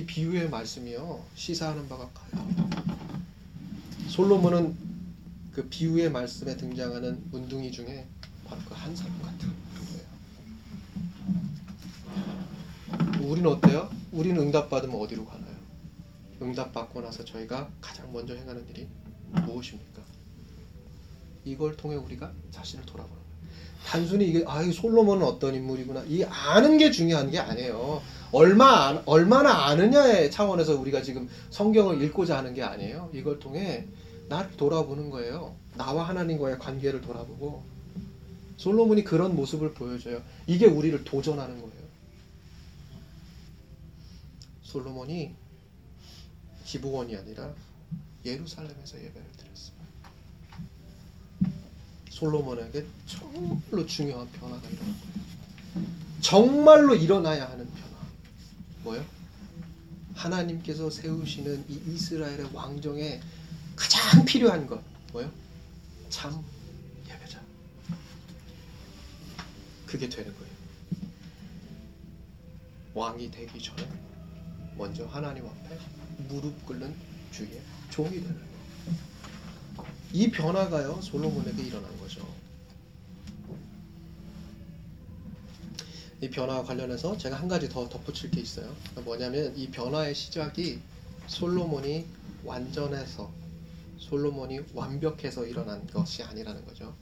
[0.00, 1.24] 이 비유의 말씀이요.
[1.34, 2.46] 시사하는 바가 커요.
[4.08, 4.76] 솔로몬은
[5.52, 8.06] 그 비유의 말씀에 등장하는 문둥이 중에
[8.46, 9.52] 바로 그 한 사람 같은
[12.98, 13.30] 거예요.
[13.30, 13.90] 우리는 어때요?
[14.12, 15.39] 우리는 응답받으면 어디로 가나요?
[16.40, 18.86] 응답받고 나서 저희가 가장 먼저 행하는 일이
[19.44, 20.02] 무엇입니까?
[21.44, 23.30] 이걸 통해 우리가 자신을 돌아보는 거예요.
[23.86, 26.04] 단순히 이게 아, 이 솔로몬은 어떤 인물이구나.
[26.06, 28.02] 이 아는 게 중요한 게 아니에요.
[28.32, 33.10] 얼마 안- 얼마나 아느냐의 차원에서 우리가 지금 성경을 읽고자 하는 게 아니에요.
[33.12, 33.86] 이걸 통해
[34.28, 35.54] 나를 돌아보는 거예요.
[35.76, 37.62] 나와 하나님과의 관계를 돌아보고
[38.58, 40.22] 솔로몬이 그런 모습을 보여줘요.
[40.46, 41.70] 이게 우리를 도전하는 거예요.
[44.62, 45.34] 솔로몬이
[46.70, 47.52] 기브원이 아니라
[48.24, 49.80] 예루살렘에서 예배를 드렸어요.
[52.10, 55.90] 솔로몬에게 정말로 중요한 변화가 일어난 거예요.
[56.20, 57.96] 정말로 일어나야 하는 변화.
[58.84, 59.04] 뭐요?
[60.14, 63.20] 하나님께서 세우시는 이 이스라엘의 왕정에
[63.74, 64.80] 가장 필요한 것
[65.12, 65.28] 뭐요?
[66.08, 66.44] 참
[67.08, 67.40] 예배자.
[69.86, 70.50] 그게 되는 거예요.
[72.94, 73.88] 왕이 되기 전에
[74.76, 76.94] 먼저 하나님 앞에 무릎 꿇는
[77.30, 78.50] 주의 종이 되는 거예요.
[80.12, 82.26] 이 변화가요 솔로몬에게 일어난 거죠.
[86.22, 88.76] 이 변화와 관련해서 제가 한 가지 더 덧붙일 게 있어요.
[89.04, 90.78] 뭐냐면 이 변화의 시작이
[91.26, 92.04] 솔로몬이
[92.44, 93.32] 완전해서
[93.98, 96.94] 솔로몬이 완벽해서 일어난 것이 아니라는 거죠.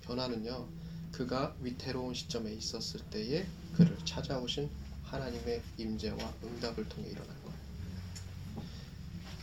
[0.00, 0.66] 변화는요.
[1.12, 4.68] 그가 위태로운 시점에 있었을 때에 그를 찾아오신
[5.04, 7.41] 하나님의 임재와 응답을 통해 일어난.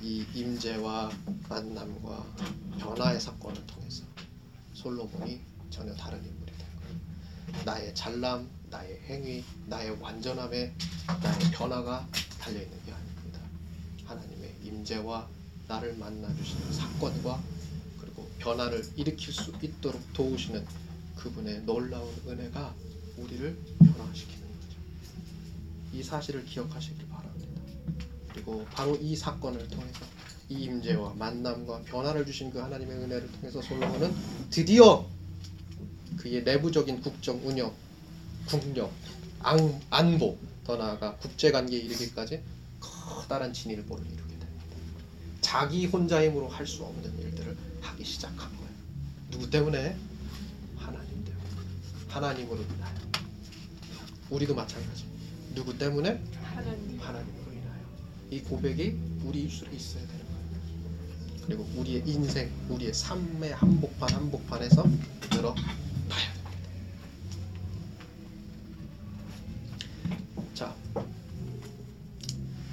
[0.02, 1.12] 이 임재와
[1.50, 2.26] 만남과
[2.80, 4.04] 변화의 사건을 통해서
[4.74, 7.66] 솔로몬이 전혀 다른 인물이 된 거예요.
[7.66, 10.74] 나의 잘남, 나의 행위, 나의 완전함에
[11.22, 12.08] 나의 변화가
[12.40, 13.42] 달려 있는 게 아닙니다.
[14.06, 15.28] 하나님의 임재와
[15.68, 17.44] 나를 만나 주시는 사건과
[18.00, 20.66] 그리고 변화를 일으킬 수 있도록 도우시는
[21.18, 22.74] 그분의 놀라운 은혜가
[23.18, 24.78] 우리를 변화시키는 거죠.
[25.92, 27.29] 이 사실을 기억하시길 바랍니다.
[28.34, 30.06] 그리고 바로 이 사건을 통해서
[30.50, 34.14] 이 임재와 만남과 변화를 주신 그 하나님의 은혜를 통해서 솔로몬은
[34.50, 35.06] 드디어
[36.18, 37.74] 그의 내부적인 국정 운영,
[38.48, 38.92] 국력,
[39.42, 42.42] 안, 안보, 더 나아가 국제 관계에 이르기까지
[42.80, 44.48] 커다란 진일보를 이루게 됩니다.
[45.42, 48.70] 자기 혼자 힘으로 할 수 없는 일들을 하기 시작한 거예요.
[49.32, 49.96] 누구 때문에?
[50.78, 51.44] 하나님 때문에.
[52.08, 52.96] 하나님으로 인하여.
[54.30, 55.06] 우리도 마찬가지.
[55.56, 56.22] 누구 때문에?
[56.44, 57.39] 하나님 인하여.
[58.32, 61.46] 이 고백이 우리 입술에 있어야 되는 거예요.
[61.46, 64.84] 그리고 우리의 인생, 우리의 삶의 한복판 한복판에서
[65.32, 66.50] 늘어나야 됩니다.
[70.54, 70.76] 자,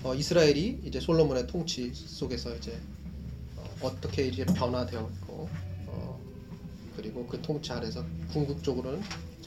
[0.02, 2.78] 어, 이스라엘이 이제 솔로몬의 통치 속에서 이제
[3.80, 5.48] 어, 떻게 이제 변화되었고,
[5.86, 6.20] 어,
[6.96, 9.02] 그리고 그 통치 아래서 궁극적으로는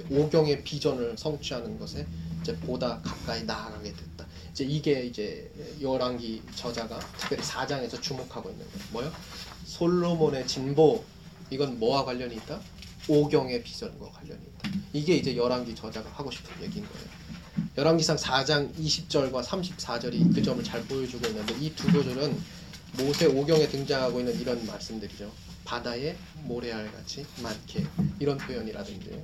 [0.10, 2.08] 오경의 비전을 성취하는 것에
[2.42, 4.09] 이제 보다 가까이 나아가게 됐다.
[4.52, 8.86] 이제 이게 이제 열왕기 저자가 특별히 4장에서 주목하고 있는 거예요.
[8.92, 9.12] 뭐요?
[9.66, 11.04] 솔로몬의 진보
[11.50, 12.60] 이건 뭐와 관련이 있다?
[13.08, 14.70] 오경의 비전과 관련이 있다.
[14.94, 17.08] 이게 이제 열왕기 저자가 하고 싶은 얘기인 거예요.
[17.78, 22.38] 열왕기상 4장 20절과 34절이 그 점을 잘 보여주고 있는데 이 두 구절은
[22.98, 25.32] 모세 오경에 등장하고 있는 이런 말씀들이죠.
[25.64, 27.86] 바다에 모래알 같이 많게
[28.20, 29.24] 이런 표현이라든지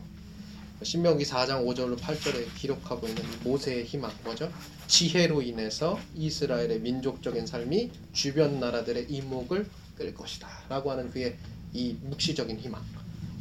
[0.86, 4.52] 신명기 4장 5절로 8절에 기록하고 있는 이 모세의 희망 뭐죠?
[4.88, 9.68] 지혜로 인해서 이스라엘의 민족적인 삶이 주변 나라들의 이목을
[9.98, 11.36] 끌 것이다 라고 하는 그의
[11.74, 12.82] 이 묵시적인 희망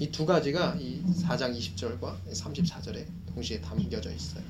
[0.00, 4.42] 이 두 가지가 이 4장 20절과 34절에 동시에 담겨져 있어요.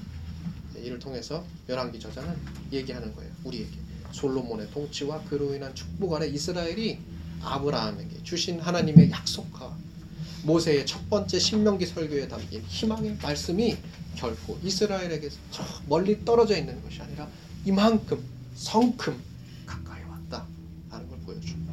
[0.77, 2.35] 이를 통해서 열왕기 저자는
[2.73, 3.31] 얘기하는 거예요.
[3.45, 3.73] 우리에게
[4.13, 6.99] 솔로몬의 통치와 그로 인한 축복 아래 이스라엘이
[7.43, 9.77] 아브라함에게 주신 하나님의 약속과
[10.45, 13.77] 모세의 첫 번째 신명기 설교에 담긴 희망의 말씀이
[14.15, 17.29] 결코 이스라엘에게서 저 멀리 떨어져 있는 것이 아니라
[17.65, 18.23] 이만큼
[18.55, 19.21] 성큼
[19.67, 21.73] 가까이 왔다라는 걸 보여줍니다.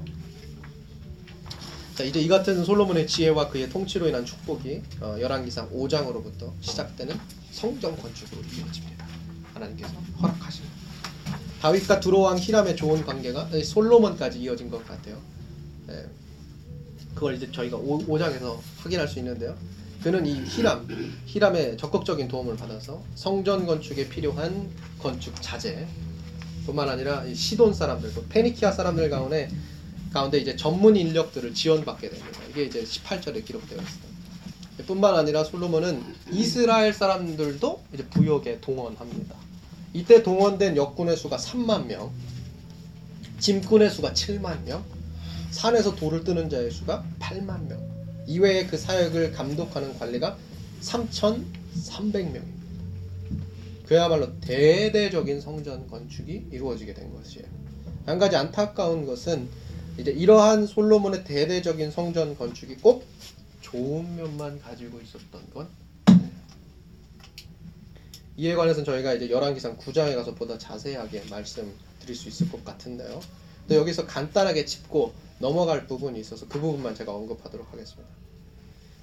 [1.96, 7.20] 자 이제 이 같은 솔로몬의 지혜와 그의 통치로 인한 축복이 어, 열왕기상 5장으로부터 시작되는
[7.52, 9.06] 성전 건축으로 이어집니다.
[9.54, 10.76] 하나님께서 허락하십니다.
[11.62, 15.22] 다윗과 두로왕 히람의 좋은 관계가 솔로몬까지 이어진 것 같아요.
[15.90, 16.21] 예.
[17.16, 19.56] 그걸 이제 저희가 5, 장에서 확인할 수 있는데요.
[20.04, 20.88] 그는 이 히람,
[21.26, 24.70] 히람의 적극적인 도움을 받아서 성전 건축에 필요한
[25.00, 25.88] 건축 자재
[26.66, 29.50] 뿐만 아니라 이 시돈 사람들, 그 페니키아 사람들 가운데
[30.14, 32.40] 가운데 이제 전문 인력들을 지원받게 됩니다.
[32.50, 34.12] 이게 이제 18절에 기록되어 있습니다.
[34.86, 39.36] 뿐만 아니라 솔로몬은 이스라엘 사람들도 이제 부역에 동원합니다.
[39.94, 42.12] 이때 동원된 역군의 수가 3만 명,
[43.40, 44.84] 짐꾼의 수가 7만 명,
[45.52, 47.80] 산에서 돌을 뜨는 자의 수가 8만 명.
[48.28, 50.38] 이외에 그 사역을 감독하는 관리가
[50.82, 52.62] 3,300명입니다.
[53.86, 57.46] 그야말로 대대적인 성전 건축이 이루어지게 된 것이에요.
[58.06, 59.50] 한 가지 안타까운 것은
[59.98, 63.06] 이제 이러한 솔로몬의 대대적인 성전 건축이 꼭
[63.60, 65.68] 좋은 면만 가지고 있었던 건.
[68.38, 73.20] 이에 관해서는 저희가 이제 열왕기상 9장에 가서 보다 자세하게 말씀드릴 수 있을 것 같은데요.
[73.72, 78.10] 또 여기서 간단하게 짚고 넘어갈 부분이 있어서 그 부분만 제가 언급하도록 하겠습니다.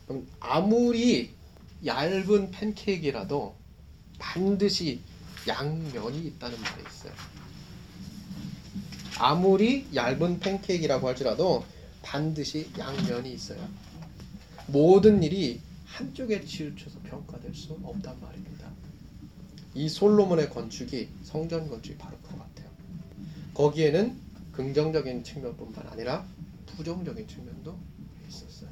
[0.07, 1.31] 그럼 아무리
[1.87, 3.55] 얇은 팬케이크라도
[4.19, 5.01] 반드시
[5.49, 7.13] 양면이 있다는 말이 있어요.
[9.17, 11.65] 아무리 얇은 팬케이크라고 할지라도
[12.03, 13.67] 반드시 양면이 있어요.
[14.67, 18.69] 모든 일이 한쪽에 치우쳐서 평가될 수 없단 말입니다.
[19.75, 22.69] 이 솔로몬의 건축이 성전 건축이 바로 그거 같아요.
[23.55, 24.28] 거기에는
[24.59, 26.27] 긍정적인 측면뿐만 아니라
[26.67, 27.79] 부정적인 측면도
[28.29, 28.69] 있었어요.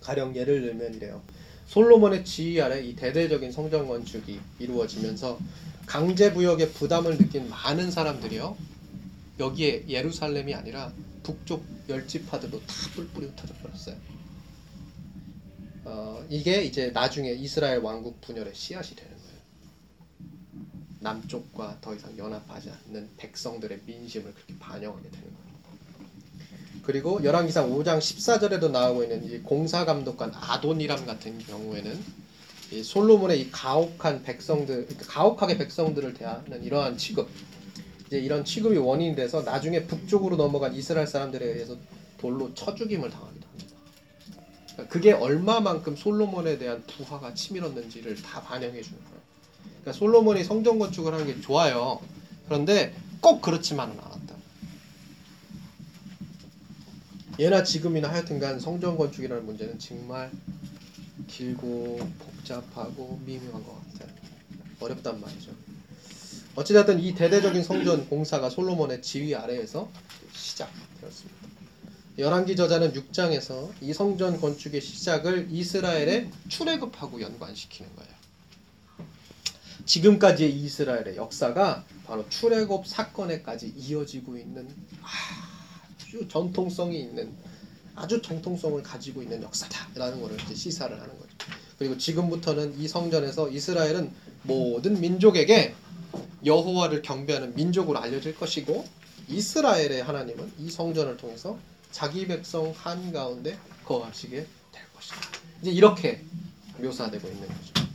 [0.00, 1.22] 가령 예를 들면 이래요.
[1.68, 5.38] 솔로몬의 지휘 아래 이 대대적인 성전 건축이 이루어지면서
[5.86, 8.56] 강제 부역의 부담을 느낀 많은 사람들이요.
[9.38, 10.92] 여기에 예루살렘이 아니라
[11.22, 13.94] 북쪽 열 지파들도 다 뿔뿔이 흩어져 버렸어요.
[15.84, 19.17] 어, 이게 이제 나중에 이스라엘 왕국 분열의 씨앗이 되는.
[21.00, 25.48] 남쪽과 더 이상 연합하지 않는 백성들의 민심을 그렇게 반영하게 되는 거예요.
[26.82, 32.28] 그리고 열왕기상 5장 14절에도 나오고 있는 이 공사 감독관 아도니람 같은 경우에는
[32.72, 37.28] 이 솔로몬의 이 가혹한 백성들, 그러니까 가혹하게 백성들을 대하는 이러한 취급,
[38.06, 41.76] 이제 이런 취급이 원인이 돼서 나중에 북쪽으로 넘어간 이스라엘 사람들에 의해서
[42.18, 43.76] 돌로 쳐 죽임을 당하기도 합니다.
[44.72, 49.18] 그러니까 그게 얼마만큼 솔로몬에 대한 부하가 치밀었는지를 다 반영해 주는 거예요.
[49.80, 52.00] 그러니까 솔로몬이 성전 건축을 하는 게 좋아요.
[52.46, 54.34] 그런데 꼭 그렇지만은 않았다.
[57.38, 60.30] 예나 지금이나 하여튼간 성전 건축이라는 문제는 정말
[61.26, 64.14] 길고 복잡하고 미묘한 것 같아요.
[64.80, 65.52] 어렵단 말이죠.
[66.56, 69.88] 어찌됐든 이 대대적인 성전 공사가 솔로몬의 지휘 아래에서
[70.32, 71.38] 시작되었습니다.
[72.18, 78.17] 열왕기 저자는 6장에서 이 성전 건축의 시작을 이스라엘의 출애굽하고 연관시키는 거예요.
[79.88, 84.68] 지금까지의 이스라엘의 역사가 바로 출애굽 사건에까지 이어지고 있는
[85.02, 87.32] 아주 전통성이 있는
[87.94, 91.30] 아주 정통성을 가지고 있는 역사다라는 것을 이제 시사를 하는 거죠.
[91.78, 94.12] 그리고 지금부터는 이 성전에서 이스라엘은
[94.42, 95.74] 모든 민족에게
[96.44, 98.84] 여호와를 경배하는 민족으로 알려질 것이고
[99.28, 101.58] 이스라엘의 하나님은 이 성전을 통해서
[101.90, 105.16] 자기 백성 한 가운데 거하시게 될 것이다.
[105.62, 106.22] 이제 이렇게
[106.78, 107.87] 묘사되고 있는 거죠.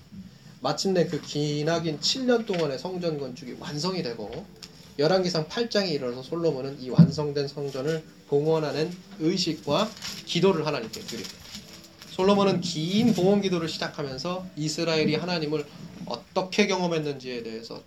[0.64, 4.46] 마침내 그 기나긴 7년 동안의 성전 건축이 완성이 되고
[4.98, 8.90] 열왕기상 8장에 이르러서 솔로몬은 이 완성된 성전을 봉헌하는
[9.20, 9.90] 의식과
[10.26, 11.34] 기도를 하나님께 드립니다.
[12.12, 15.66] 솔로몬은 긴 봉헌 기도를 시작하면서 이스라엘이 하나님을
[16.06, 17.84] 어떻게 경험했는지에 대해서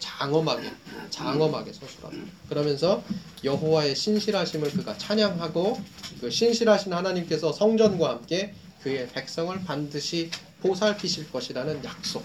[0.00, 0.68] 장엄하게
[1.10, 2.32] 장엄하게 서술합니다.
[2.48, 3.04] 그러면서
[3.44, 5.80] 여호와의 신실하심을 그가 찬양하고
[6.20, 8.52] 그 신실하신 하나님께서 성전과 함께
[8.82, 10.30] 그의 백성을 반드시
[10.60, 12.24] 보살피실 것이라는 약속.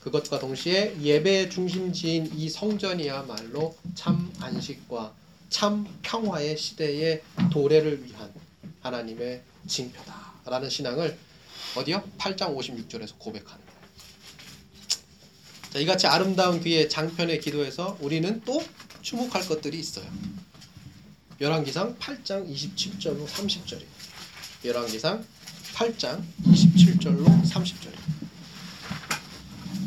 [0.00, 5.14] 그것과 동시에 예배의 중심지인 이 성전이야말로 참 안식과
[5.48, 7.22] 참 평화의 시대의
[7.52, 8.32] 도래를 위한
[8.80, 11.16] 하나님의 징표다라는 신앙을
[11.76, 12.02] 어디요?
[12.18, 13.82] 8장 56절에서 고백하는 거예요.
[15.70, 18.62] 자, 이같이 아름다운 그의 장편의 기도에서 우리는 또
[19.02, 20.04] 주목할 것들이 있어요.
[21.40, 23.86] 열왕기상 8장 27절로 30절이에요.
[24.64, 25.24] 열왕기상
[25.74, 28.02] 8장 27절로 30절이에요.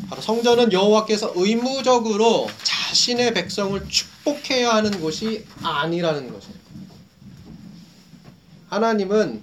[0.08, 6.56] 바로 성전은 여호와께서 의무적으로 자신의 백성을 축복해야 하는 곳이 아니라는 것이에요.
[8.68, 9.42] 하나님은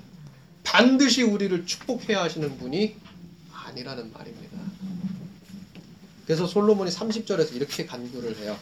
[0.64, 2.96] 반드시 우리를 축복해야 하시는 분이
[3.52, 4.58] 아니라는 말입니다.
[6.26, 8.58] 그래서 솔로몬이 30절에서 이렇게 간구를 해요.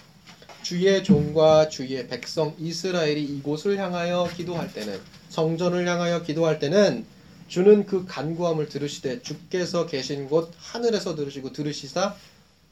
[0.64, 7.06] 주의 종과 주의 백성 이스라엘이 이곳을 향하여 기도할 때는 성전을 향하여 기도할 때는
[7.52, 12.16] 주는 그 간구함을 들으시되 주께서 계신 곳 하늘에서 들으시고 들으시사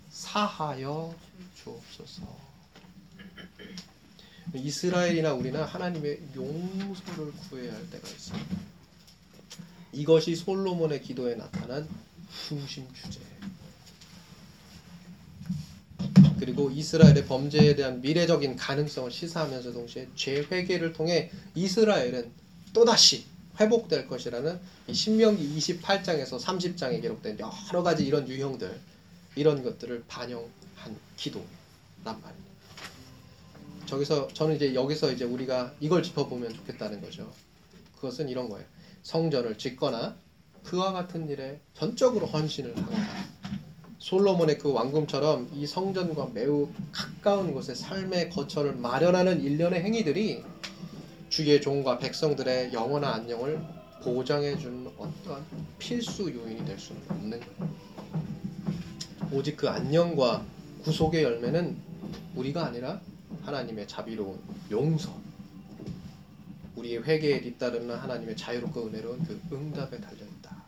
[0.10, 1.14] 사하여
[1.62, 2.24] 주옵소서.
[4.54, 8.56] 이스라엘이나 우리는 하나님의 용서를 구해야 할 때가 있습니다.
[9.92, 11.86] 이것이 솔로몬의 기도에 나타난
[12.48, 13.28] 중심 주제예요.
[16.40, 22.32] 그리고 이스라엘의 범죄에 대한 미래적인 가능성을 시사하면서 동시에 재회개를 통해 이스라엘은
[22.72, 23.26] 또다시
[23.60, 28.80] 회복될 것이라는 이 신명기 28장에서 30장에 기록된 여러 가지 이런 유형들
[29.36, 31.46] 이런 것들을 반영한 기도란
[32.04, 32.50] 말입니다.
[33.86, 37.32] 저기서 저는 이제 여기서 이제 우리가 이걸 짚어보면 좋겠다는 거죠.
[37.96, 38.66] 그것은 이런 거예요.
[39.04, 40.16] 성전을 짓거나
[40.64, 42.98] 그와 같은 일에 전적으로 헌신을 하거나
[43.98, 50.44] 솔로몬의 그 왕궁처럼 이 성전과 매우 가까운 곳에 삶의 거처를 마련하는 일련의 행위들이
[51.30, 53.62] 주의 종과 백성들의 영원한 안녕을
[54.02, 55.46] 보장해 주는 어떠한
[55.78, 57.76] 필수 요인이 될 수는 없는 거예요.
[59.32, 60.44] 오직 그 안녕과
[60.84, 61.78] 구속의 열매는
[62.34, 63.00] 우리가 아니라
[63.44, 64.40] 하나님의 자비로운
[64.72, 65.16] 용서,
[66.76, 70.64] 우리의 회개에 뒤따르는 하나님의 자유롭고 은혜로운 그 응답에 달려 있다.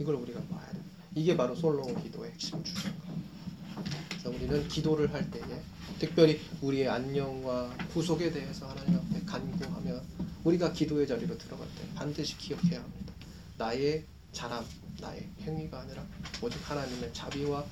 [0.00, 0.78] 이걸 우리가 봐야 돼.
[1.14, 3.16] 이게 바로 솔로몬 기도의 핵심 주제인 거예요.
[4.08, 5.42] 그래서 우리는 기도를 할 때에
[5.98, 9.75] 특별히 우리의 안녕과 구속에 대해서 하나님 앞에 간구하며
[10.46, 13.12] 우리가 기도의 자리로 들어갈 때 반드시 기억해야 합니다.
[13.58, 14.64] 나의 자랑,
[15.00, 16.06] 나의 행위가 아니라
[16.40, 17.64] 오직 하나님의 자비와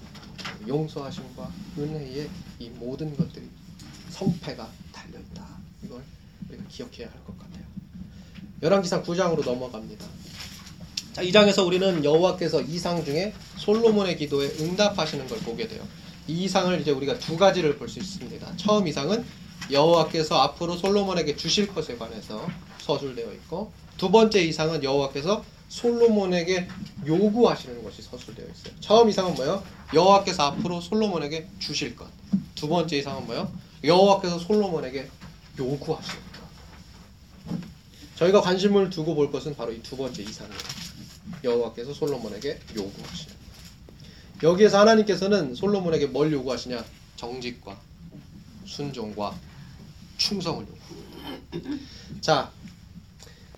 [0.66, 3.48] 용서하심과 은혜의 이 모든 것들이
[4.10, 5.46] 성패가 달려 있다.
[5.84, 6.02] 이걸
[6.48, 7.64] 우리가 기억해야 할 것 같아요.
[8.62, 10.04] 열왕기상 9장으로 넘어갑니다.
[11.12, 15.86] 자, 이 장에서 우리는 여호와께서 이상 중에 솔로몬의 기도에 응답하시는 걸 보게 돼요.
[16.26, 18.56] 이 이상을 이제 우리가 두 가지를 볼 수 있습니다.
[18.56, 19.24] 처음 이상은
[19.70, 22.46] 여호와께서 앞으로 솔로몬에게 주실 것에 관해서
[22.80, 26.68] 서술되어 있고 두 번째 이상은 여호와께서 솔로몬에게
[27.06, 28.74] 요구하시는 것이 서술되어 있어요.
[28.80, 29.62] 처음 이상은 뭐예요?
[29.92, 32.06] 여호와께서 앞으로 솔로몬에게 주실 것.
[32.54, 33.50] 두 번째 이상은 뭐예요?
[33.82, 35.08] 여호와께서 솔로몬에게
[35.58, 36.34] 요구하시는 것.
[38.16, 40.58] 저희가 관심을 두고 볼 것은 바로 이 두 번째 이상이에요.
[41.42, 44.42] 여호와께서 솔로몬에게 요구하시는 것.
[44.42, 46.84] 여기에서 하나님께서는 솔로몬에게 뭘 요구하시냐?
[47.16, 47.76] 정직과
[48.66, 49.34] 순종과
[50.16, 51.70] 충성을 요구.
[52.20, 52.50] 자,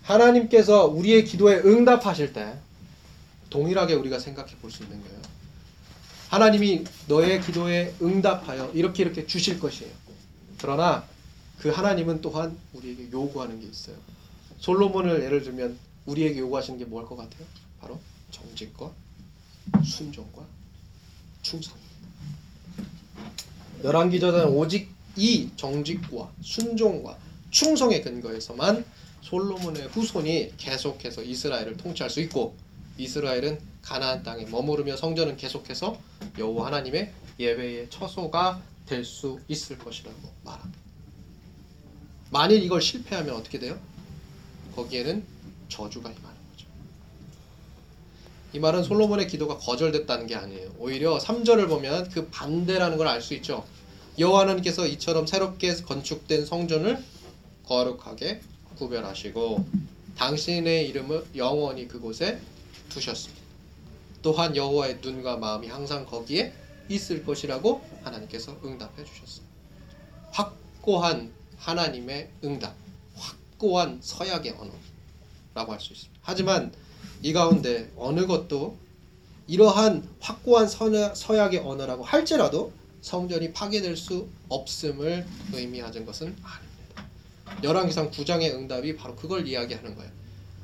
[0.03, 2.59] 하나님께서 우리의 기도에 응답하실 때
[3.51, 5.21] 동일하게 우리가 생각해 볼 수 있는 거예요.
[6.29, 9.93] 하나님이 너의 기도에 응답하여 이렇게 이렇게 주실 것이에요.
[10.59, 11.05] 그러나
[11.59, 13.97] 그 하나님은 또한 우리에게 요구하는 게 있어요.
[14.59, 17.47] 솔로몬을 예를 들면 우리에게 요구하시는 게 뭘 것 같아요?
[17.81, 18.01] 바로
[18.31, 18.91] 정직과
[19.85, 20.45] 순종과
[21.43, 21.75] 충성.
[23.85, 27.17] 열왕기전은 오직 이 정직과 순종과
[27.51, 28.85] 충성의 근거에서만
[29.23, 32.55] 솔로몬의 후손이 계속해서 이스라엘을 통치할 수 있고
[32.99, 35.99] 이스라엘은 가나안 땅에 머무르며 성전은 계속해서
[36.39, 40.79] 여호와 하나님의 예배의 처소가 될 수 있을 것이라고 말합니다.
[42.31, 43.79] 만일 이걸 실패하면 어떻게 돼요?
[44.77, 45.25] 거기에는
[45.69, 46.67] 저주가 임하는 거죠.
[48.53, 50.73] 이 말은 솔로몬의 기도가 거절됐다는 게 아니에요.
[50.79, 53.65] 오히려 3절을 보면 그 반대라는 걸 알 수 있죠.
[54.19, 57.03] 여호와 하나님께서 이처럼 새롭게 건축된 성전을
[57.67, 58.41] 거룩하게
[58.79, 59.67] 구별하시고
[60.17, 62.41] 당신의 이름을 영원히 그곳에
[62.89, 63.43] 두셨습니다.
[64.23, 66.53] 또한 여호와의 눈과 마음이 항상 거기에
[66.89, 69.45] 있을 것이라고 하나님께서 응답해 주셨어요.
[70.31, 72.75] 확고한 하나님의 응답,
[73.17, 76.21] 확고한 서약의 언어라고 할 수 있습니다.
[76.23, 76.73] 하지만
[77.23, 78.77] 이 가운데 어느 것도
[79.47, 82.73] 이러한 확고한 서약의 언어라고 할지라도
[83.07, 87.63] 성전이 파괴될 수 없음을 의미하는 것은 아닙니다.
[87.63, 90.11] 열왕기상 9장의 응답이 바로 그걸 이야기하는 거예요.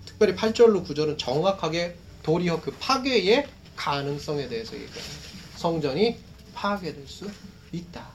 [0.05, 5.07] 특별히 8절로 9절은 정확하게 도리어 그 파괴의 가능성에 대해서 얘기합니다.
[5.55, 6.17] 성전이
[6.53, 7.31] 파괴될 수
[7.71, 8.09] 있다.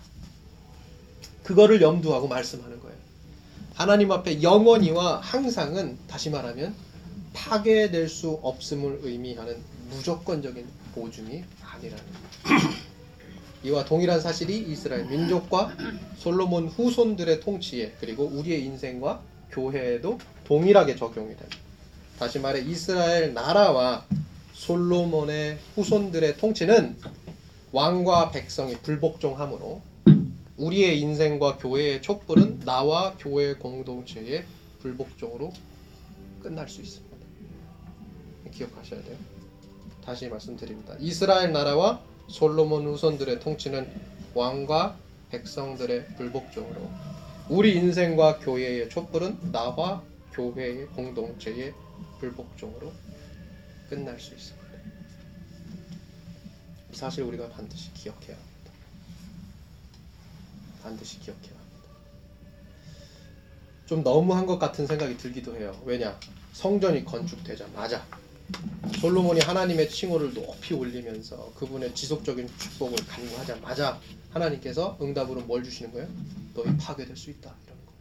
[1.43, 2.97] 그거를 염두하고 말씀하는 거예요.
[3.75, 6.75] 하나님 앞에 영원히와 항상은 다시 말하면
[7.33, 12.03] 파괴될 수 없음을 의미하는 무조건적인 보증이 아니라는
[12.43, 12.86] 거죠.
[13.63, 15.75] 이와 동일한 사실이 이스라엘 민족과
[16.17, 21.57] 솔로몬 후손들의 통치에 그리고 우리의 인생과 교회에도 동일하게 적용이 됩니다.
[22.19, 24.05] 다시 말해 이스라엘 나라와
[24.53, 26.97] 솔로몬의 후손들의 통치는
[27.71, 29.81] 왕과 백성이 불복종함으로
[30.57, 34.45] 우리의 인생과 교회의 촛불은 나와 교회 공동체의
[34.81, 35.53] 불복종으로
[36.41, 37.17] 끝날 수 있습니다.
[38.51, 39.17] 기억하셔야 돼요.
[40.03, 40.95] 다시 말씀드립니다.
[40.99, 43.89] 이스라엘 나라와 솔로몬 후손들의 통치는
[44.33, 44.97] 왕과
[45.29, 46.89] 백성들의 불복종으로
[47.49, 50.03] 우리 인생과 교회의 촛불은 나와
[50.33, 51.73] 교회의 공동체의
[52.19, 52.91] 불복종으로
[53.89, 54.67] 끝날 수 있습니다.
[56.93, 58.71] 이 사실 우리가 반드시 기억해야 합니다.
[60.83, 61.67] 반드시 기억해야 합니다.
[63.85, 65.79] 좀 너무한 것 같은 생각이 들기도 해요.
[65.85, 66.19] 왜냐?
[66.53, 68.05] 성전이 건축되자마자
[68.99, 73.99] 솔로몬이 하나님의 칭호를 높이 올리면서 그분의 지속적인 축복을 간구하자마자
[74.31, 76.07] 하나님께서 응답으로 뭘 주시는 거예요?
[76.53, 77.99] 너희 파괴될 수 있다 이러는 거예요.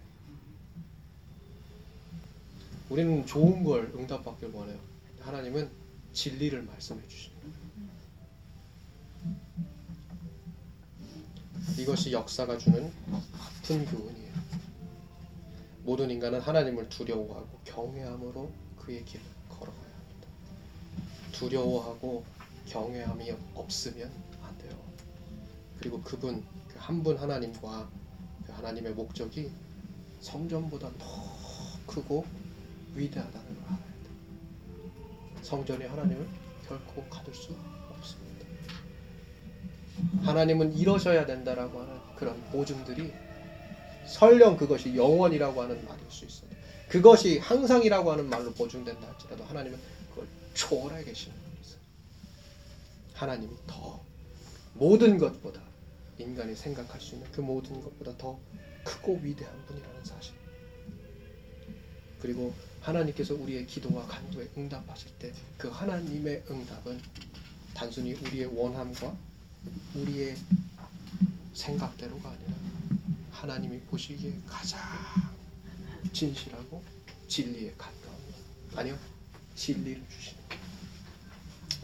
[2.88, 4.78] 우리는 좋은 걸 응답받길 원해요.
[5.20, 5.70] 하나님은
[6.12, 7.36] 진리를 말씀해 주십니다.
[11.78, 14.32] 이것이 역사가 주는 아픈 교훈이에요.
[15.82, 19.36] 모든 인간은 하나님을 두려워하고 경외함으로 그의 길을.
[21.39, 22.24] 두려워하고
[22.66, 24.11] 경외함이 없으면
[24.43, 24.76] 안 돼요.
[25.78, 27.89] 그리고 그분 그 한 분 하나님과
[28.47, 29.51] 그 하나님의 목적이
[30.20, 31.07] 성전보다 더
[31.87, 32.24] 크고
[32.95, 34.14] 위대하다는 걸 알아야 돼요.
[35.43, 36.26] 성전이 하나님을
[36.68, 37.55] 결코 가둘 수
[37.91, 38.47] 없습니다.
[40.22, 43.12] 하나님은 이러셔야 된다라고 하는 그런 보증들이
[44.07, 46.51] 설령 그것이 영원이라고 하는 말일 수 있어요.
[46.89, 49.78] 그것이 항상이라고 하는 말로 보증된다 할지라도 하나님은
[50.57, 51.57] 초월해 계시는 겁니다.
[53.14, 54.02] 하나님이 더
[54.74, 55.61] 모든 것보다
[56.18, 58.38] 인간이 생각할 수 있는 그 모든 것보다 더
[58.84, 60.34] 크고 위대한 분이라는 사실.
[62.20, 67.00] 그리고 하나님께서 우리의 기도와 간구에 응답하실 때 그 하나님의 응답은
[67.74, 69.14] 단순히 우리의 원함과
[69.94, 70.36] 우리의
[71.54, 72.52] 생각대로가 아니라
[73.30, 74.80] 하나님이 보시기에 가장
[76.12, 76.82] 진실하고
[77.28, 78.16] 진리에 가까운
[78.70, 78.78] 것.
[78.78, 78.98] 아니요
[79.54, 80.45] 진리를 주시는 것.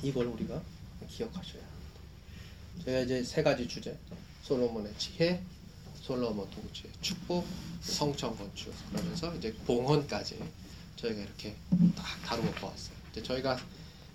[0.02, 0.60] 이걸 우리가
[1.08, 2.84] 기억하셔야 합니다.
[2.84, 3.96] 제가 이제 세 가지 주제
[4.42, 5.40] 솔로몬의 지혜,
[6.00, 7.46] 솔로몬 통치의 축복,
[7.80, 10.38] 성청 건축 그러면서 이제 봉헌까지
[10.96, 11.54] 저희가 이렇게
[11.96, 12.94] 딱 다루어 보았어요.
[13.12, 13.58] 이제 저희가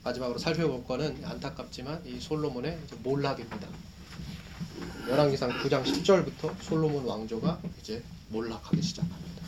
[0.04, 3.68] 마지막으로 살펴볼 거는 안타깝지만 이 솔로몬의 몰락입니다.
[5.10, 9.44] 열왕기상 9장 10절부터 솔로몬 왕조가 이제 몰락하기 시작합니다.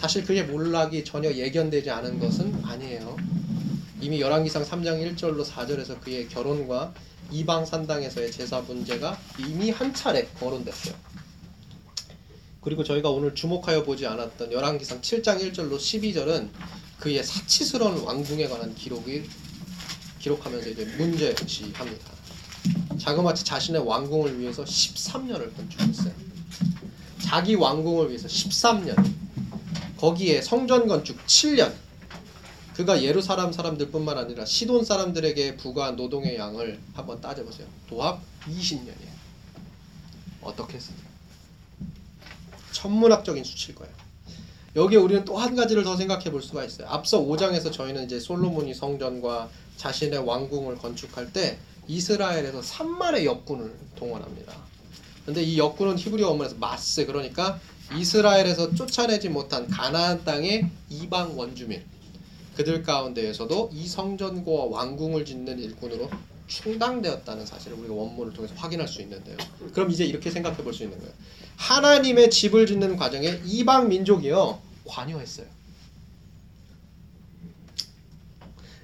[0.00, 3.16] 사실 그의 몰락이 전혀 예견되지 않은 것은 아니에요.
[4.00, 6.92] 이미 열왕기상 3장 1절로 4절에서 그의 결혼과
[7.30, 10.94] 이방 산당에서의 제사 문제가 이미 한 차례 거론됐어요.
[12.62, 16.48] 그리고 저희가 오늘 주목하여 보지 않았던 열왕기상 7장 1절로 12절은
[16.98, 19.24] 그의 사치스러운 왕궁에 관한 기록을
[20.18, 22.10] 기록하면서 이제 문제시합니다.
[22.98, 26.12] 자그마치 자신의 왕궁을 위해서 13년을 건축했어요.
[27.22, 28.96] 자기 왕궁을 위해서 13년.
[29.96, 31.72] 거기에 성전 건축 7년.
[32.80, 37.66] 그가 예루살렘 사람들뿐만 아니라 시돈 사람들에게 부과한 노동의 양을 한번 따져보세요.
[37.86, 39.10] 도합 20년이에요.
[40.40, 41.02] 어떻게 했을까?
[42.72, 43.92] 천문학적인 수치일 거예요.
[44.76, 46.88] 여기에 우리는 또 한 가지를 더 생각해 볼 수가 있어요.
[46.88, 54.54] 앞서 5장에서 저희는 이제 솔로몬이 성전과 자신의 왕궁을 건축할 때 이스라엘에서 3만의 역군을 동원합니다.
[55.26, 57.60] 근데 이 역군은 히브리 원문에서 마스 그러니까
[57.94, 61.84] 이스라엘에서 쫓아내지 못한 가나안 땅의 이방 원주민
[62.60, 66.10] 그들 가운데에서도 이 성전과 왕궁을 짓는 일꾼으로
[66.46, 69.38] 충당되었다는 사실을 우리가 원문을 통해서 확인할 수 있는데요.
[69.72, 71.10] 그럼 이제 이렇게 생각해 볼 수 있는 거예요.
[71.56, 75.46] 하나님의 집을 짓는 과정에 이방 민족이요 관여했어요.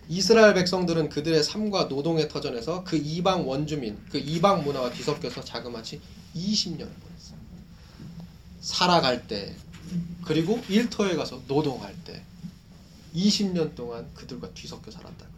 [0.09, 6.01] 이스라엘 백성들은 그들의 삶과 노동의 터전에서 그 이방 원주민, 그 이방 문화와 뒤섞여서 자그마치
[6.35, 7.39] 20년을 보냈어요.
[8.63, 9.55] 살아갈 때,
[10.25, 12.23] 그리고 일터에 가서 노동할 때,
[13.17, 15.37] 20년 동안 그들과 뒤섞여 살았다고요.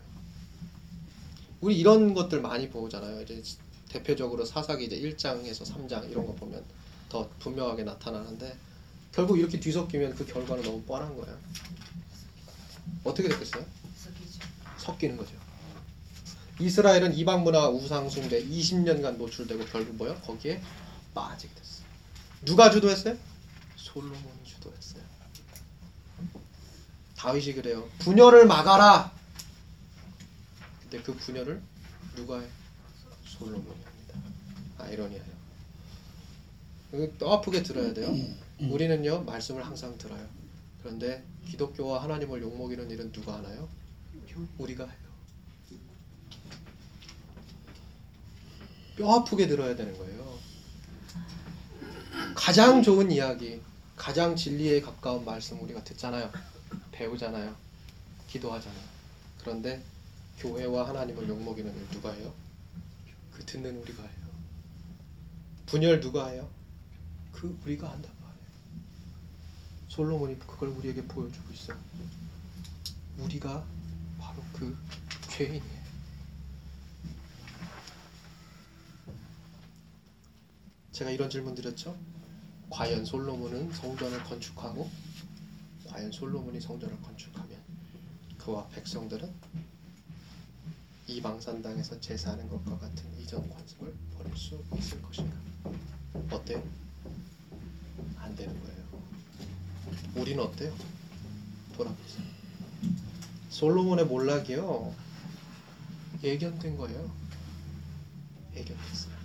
[1.61, 3.23] 우리 이런 것들 많이 보잖아요.
[3.23, 3.43] 이제
[3.89, 6.63] 대표적으로 사사기 이제 1장에서 3장 이런 거 보면
[7.09, 8.57] 더 분명하게 나타나는데
[9.13, 11.39] 결국 이렇게 뒤섞이면 그 결과는 너무 뻔한 거예요.
[13.05, 13.65] 어떻게 됐겠어요?
[14.77, 15.33] 섞이는 거죠.
[16.61, 20.15] 이스라엘은 이방 문화와 우상 숭배 20년간 노출되고 결국 뭐요?
[20.17, 20.61] 거기에
[21.15, 21.87] 빠지게 됐어요.
[22.45, 23.17] 누가 주도했어요?
[23.77, 24.38] 주도했어요.
[27.19, 27.89] 다윗이 그래요.
[27.99, 29.13] 분열을 막아라.
[30.83, 31.61] 근데 그 분열을
[32.15, 32.47] 누가 해?
[33.25, 34.15] 솔로몬이 합니다.
[34.79, 35.25] 아이러니해요.
[37.19, 38.15] 또 아프게 들어야 돼요.
[38.61, 40.25] 우리는요 말씀을 항상 들어요.
[40.81, 43.69] 그런데 기독교와 하나님을 욕먹이는 일은 누가 하나요?
[44.59, 45.09] 우리가 해요.
[48.97, 50.39] 뼈 아프게 들어야 되는 거예요.
[52.35, 53.61] 가장 좋은 이야기,
[53.97, 56.31] 가장 진리에 가까운 말씀 우리가 듣잖아요.
[56.99, 57.55] 배우잖아요.
[58.27, 58.83] 기도하잖아요.
[59.39, 59.83] 그런데
[60.39, 62.35] 교회와 하나님을 욕먹이는 일 누가 해요?
[63.33, 64.29] 그 듣는 우리가 해요.
[65.67, 66.51] 분열 누가 해요?
[67.31, 68.49] 그 우리가 한단 말이에요.
[69.87, 71.79] 솔로몬이 그걸 우리에게 보여주고 있어요.
[73.19, 73.65] 우리가
[74.19, 74.77] 바로 그
[75.31, 75.79] 죄인이에요.
[80.91, 81.97] 제가 이런 질문 드렸죠.
[82.71, 84.91] 과연 솔로몬은 성전을 건축하고
[85.89, 87.59] 과연 솔로몬이 성전을 건축하면
[88.37, 89.33] 그와 백성들은
[91.07, 95.35] 이방 산 당에서 제사하는 것과 같은 이전 관습을 버릴 수 있을 것인가?
[96.31, 96.63] 어때요?
[98.19, 98.79] 안 되는 거예요.
[100.17, 100.75] 우리는 어때요?
[101.75, 102.25] 돌아보세요.
[103.51, 104.95] 솔로몬의 몰락이요
[106.23, 107.11] 예견된 거예요.
[108.55, 109.19] 예견됐어요.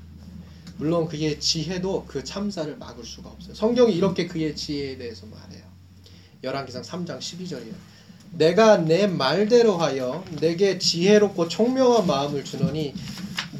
[0.77, 3.53] 물론 그의 지혜도 그 참사를 막을 수가 없어요.
[3.53, 5.62] 성경이 이렇게 그의 지혜에 대해서 말해요.
[6.43, 7.73] 열왕기상 3장 12절이에요.
[8.33, 12.93] 내가 내 말대로 하여 내게 지혜롭고 총명한 마음을 주노니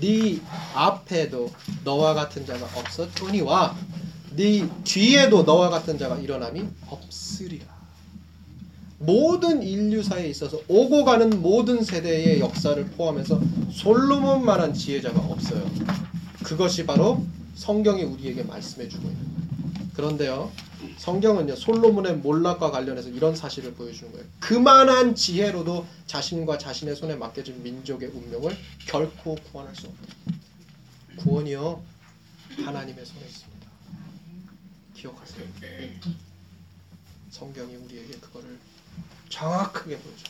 [0.02, 0.40] 네
[0.74, 1.52] 앞에도
[1.86, 3.78] 너와 같은 자가 없었거니와
[4.36, 7.66] 네 뒤에도 너와 같은 자가 일어남이 없으리라.
[9.00, 13.40] 모든 인류사에 있어서 오고 가는 모든 세대의 역사를 포함해서
[13.72, 15.70] 솔로몬만한 지혜자가 없어요.
[16.44, 17.24] 그것이 바로
[17.56, 19.43] 성경이 우리에게 말씀해 주고 있는 거예요.
[19.96, 20.52] 그런데요.
[20.98, 21.56] 성경은요.
[21.56, 24.26] 솔로몬의 몰락과 관련해서 이런 사실을 보여주는 거예요.
[24.40, 30.14] 그만한 지혜로도 자신과 자신의 손에 맡겨진 민족의 운명을 결코 구원할 수 없다.
[31.18, 31.82] 구원이요.
[32.66, 33.68] 하나님의 손에 있습니다.
[34.96, 35.46] 기억하세요.
[37.30, 38.58] 성경이 우리에게 그거를
[39.30, 40.24] 정확하게 보여줘.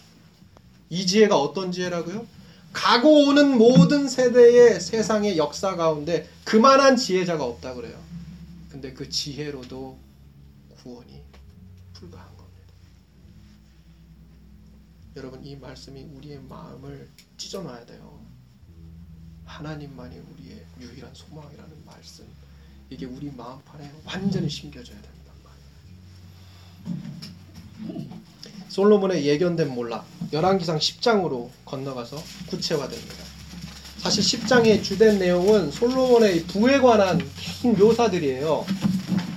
[0.89, 2.25] 이 지혜가 어떤 지혜라고요?
[2.71, 7.97] 가고 오는 모든 세대의 세상의 역사 가운데 그만한 지혜자가 없다 그래요.
[8.83, 9.97] 근데 그 지혜로도
[10.75, 11.23] 구원이
[11.93, 12.73] 불가한 겁니다.
[15.15, 18.19] 여러분 이 말씀이 우리의 마음을 찢어놔야 돼요.
[19.45, 22.27] 하나님만이 우리의 유일한 소망이라는 말씀.
[22.89, 25.33] 이게 우리 마음판에 완전히 심겨져야 된단
[27.85, 28.21] 말이에요.
[28.67, 32.17] 솔로몬의 예견된 몰락 열왕기상 10장으로 건너가서
[32.47, 33.32] 구체화됩니다.
[34.03, 37.21] 사실 10장의 주된 내용은 솔로몬의 부에 관한
[37.61, 38.65] 긴 묘사들이에요.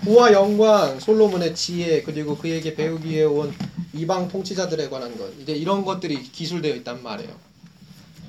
[0.02, 3.54] 부와 영광, 솔로몬의 지혜, 그리고 그에게 배우기 위해 온
[3.94, 5.32] 이방 통치자들에 관한 것.
[5.40, 7.30] 이제 이런 것들이 기술되어 있단 말이에요.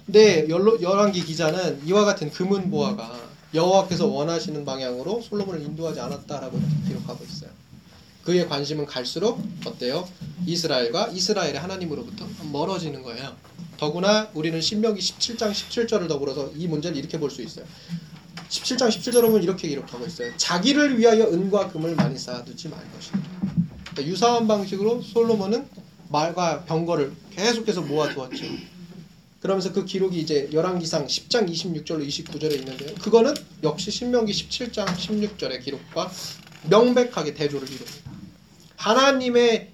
[0.05, 3.19] 근데 열왕기 기자는 이와 같은 금은 보화가
[3.55, 7.49] 여호와께서 원하시는 방향으로 솔로몬을 인도하지 않았다라고 기록하고 있어요.
[8.23, 10.07] 그의 관심은 갈수록 어때요?
[10.45, 13.35] 이스라엘과 이스라엘의 하나님으로부터 멀어지는 거예요.
[13.77, 17.65] 더구나 우리는 신명기 17장 17절을 더불어서 이 문제를 이렇게 볼 수 있어요.
[18.49, 20.35] 17장 17절을 보면 이렇게 기록하고 있어요.
[20.37, 23.19] 자기를 위하여 은과 금을 많이 쌓아두지 말 것이다.
[23.91, 25.67] 그러니까 유사한 방식으로 솔로몬은
[26.09, 28.45] 말과 병거를 계속해서 모아두었죠.
[29.41, 32.95] 그러면서 그 기록이 이제 열왕기상 10장 26절로 29절에 있는데요.
[32.95, 36.11] 그거는 역시 신명기 17장 16절의 기록과
[36.69, 38.11] 명백하게 대조를 이룹니다.
[38.77, 39.71] 하나님의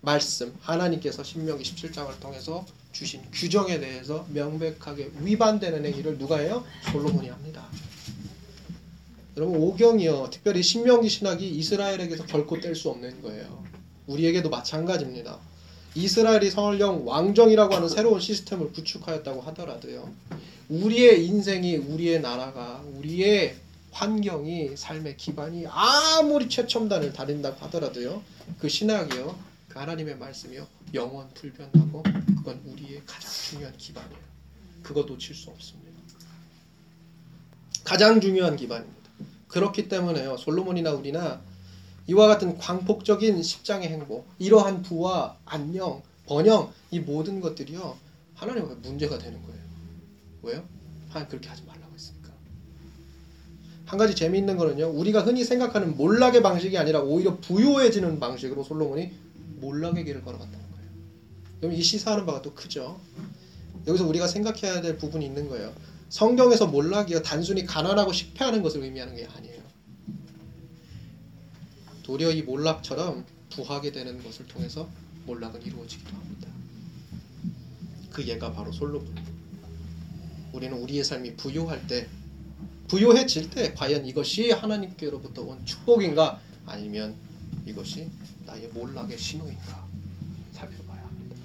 [0.00, 2.66] 말씀, 하나님께서 신명기 17장을 통해서
[2.96, 6.64] 주신 규정에 대해서 명백하게 위반되는 행위를 누가 해요?
[6.90, 7.66] 솔로몬이 합니다.
[9.36, 13.62] 여러분 오경이요, 특별히 신명기 신학이 이스라엘에게서 결코 뗄 수 없는 거예요.
[14.06, 15.38] 우리에게도 마찬가지입니다.
[15.94, 20.10] 이스라엘이 설령 왕정이라고 하는 새로운 시스템을 구축하였다고 하더라도요.
[20.70, 23.56] 우리의 인생이 우리의 나라가 우리의
[23.90, 28.22] 환경이 삶의 기반이 아무리 최첨단을 다룬다고 하더라도요.
[28.58, 29.45] 그 신학이요.
[29.76, 30.66] 그 하나님의 말씀이요.
[30.94, 34.22] 영원 불변하고 그건 우리의 가장 중요한 기반이에요.
[34.82, 35.92] 그거 놓칠 수 없습니다.
[37.84, 39.10] 가장 중요한 기반입니다.
[39.48, 40.38] 그렇기 때문에요.
[40.38, 41.42] 솔로몬이나 우리나
[42.06, 47.98] 이와 같은 광폭적인 십장의 행보, 이러한 부와 안녕, 번영 이 모든 것들이요
[48.34, 49.60] 하나님과 문제가 되는 거예요.
[50.42, 50.64] 왜요?
[51.10, 52.30] 하나님 그렇게 하지 말라고 했으니까.
[53.84, 59.25] 한 가지 재미있는 거는요, 우리가 흔히 생각하는 몰락의 방식이 아니라 오히려 부요해지는 방식으로 솔로몬이
[59.60, 60.90] 몰락의 길을 걸어갔다는 거예요.
[61.60, 63.00] 그럼 이 시사하는 바가 또 크죠.
[63.86, 65.72] 여기서 우리가 생각해야 될 부분이 있는 거예요.
[66.08, 69.62] 성경에서 몰락이요 단순히 가난하고 실패하는 것을 의미하는 게 아니에요.
[72.02, 74.88] 도리어 이 몰락처럼 부하게 되는 것을 통해서
[75.26, 76.48] 몰락은 이루어지기도 합니다.
[78.10, 79.14] 그 예가 바로 솔로몬.
[80.52, 82.08] 우리는 우리의 삶이 부요할 때,
[82.88, 87.16] 부요해질 때 과연 이것이 하나님께로부터 온 축복인가 아니면
[87.66, 88.08] 이것이
[88.56, 89.86] 나의 몰락의 신호인가
[90.52, 91.36] 살펴봐야 합니다.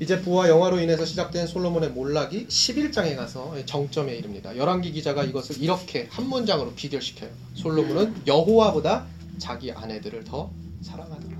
[0.00, 4.56] 이제 부와 영화로 인해서 시작된 솔로몬의 몰락이 11장에 가서 정점에 이릅니다.
[4.56, 7.30] 열왕기 기자가 이것을 이렇게 한 문장으로 비결시켜요.
[7.54, 9.06] 솔로몬은 여호와보다
[9.38, 10.50] 자기 아내들을 더
[10.82, 11.34] 사랑하더라.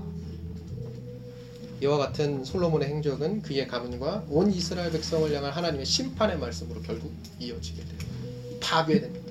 [1.83, 7.83] 이와 같은 솔로몬의 행적은 그의 가문과 온 이스라엘 백성을 향한 하나님의 심판의 말씀으로 결국 이어지게
[7.83, 7.99] 돼요.
[8.61, 9.24] 파괴됩니다.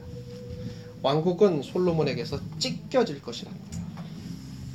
[1.05, 3.45] 왕국은 솔로몬에게서 찢겨질 거예요.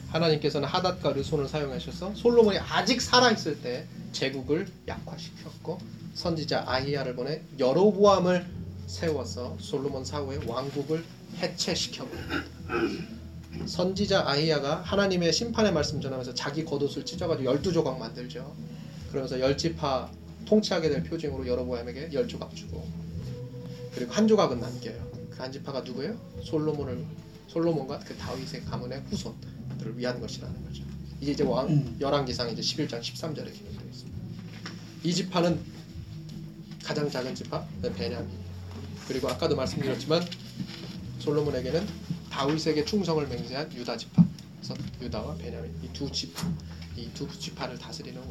[0.10, 5.80] 하나님께서는 하닷과 르손을 사용하셔서 솔로몬이 아직 살아 있을 때 제국을 약화시켰고
[6.14, 8.46] 선지자 아히야를 보내 여로보암을
[8.86, 11.04] 세워서 솔로몬 사후에 왕국을
[11.42, 12.44] 해체시켜 버립니다.
[13.66, 18.56] 선지자 아히야가 하나님의 심판의 말씀 전하면서 자기 겉옷을 찢어가지고 열두 조각 만들죠.
[19.10, 20.12] 그러면서 열지파
[20.46, 22.88] 통치하게 될 표징으로 여로보암에게 열 조각 주고
[23.96, 25.09] 그리고 한 조각은 남겨요.
[25.40, 26.20] 그한 지파가 누구예요?
[26.44, 27.06] 솔로몬을
[27.48, 30.84] 솔로몬과 그 다윗의 가문의 후손들을 위한 것이라는 거죠.
[31.22, 34.20] 이게 이제 왕 열왕기상 이제 11장 13절에 기록되어 있습니다.
[35.04, 35.62] 이 지파는
[36.84, 38.30] 가장 작은 지파 네, 베냐민.
[39.08, 40.22] 그리고 아까도 말씀드렸지만
[41.20, 41.88] 솔로몬에게는
[42.30, 44.26] 다윗에게 충성을 맹세한 유다 지파.
[44.58, 46.52] 그래서 유다와 베냐민 이 두 지파,
[46.98, 48.22] 이 두 지파를 다스리는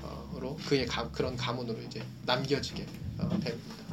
[0.00, 2.86] 왕으로 그의 가, 그런 가문으로 이제 남겨지게
[3.18, 3.85] 어, 됩니다.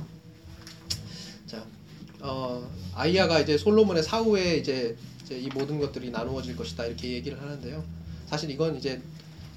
[2.23, 2.65] 자, 어,
[2.95, 7.83] 아이야가 이제 솔로몬의 사후에 이제, 이제 이 모든 것들이 나누어질 것이다 이렇게 얘기를 하는데요.
[8.27, 9.01] 사실 이건 이제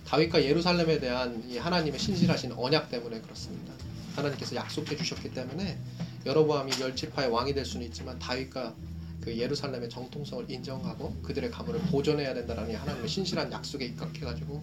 [0.04, 3.72] 다윗과 예루살렘에 대한 이 하나님의 신실하신 언약 때문에 그렇습니다.
[4.16, 5.78] 하나님께서 약속해 주셨기 때문에
[6.26, 8.74] 여로보암이 열 지파의 왕이 될 수는 있지만 다윗과
[9.20, 14.60] 그 예루살렘의 정통성을 인정하고 그들의 가문을 보존해야 된다라는 이 하나님의 신실한 약속에 입각해가지고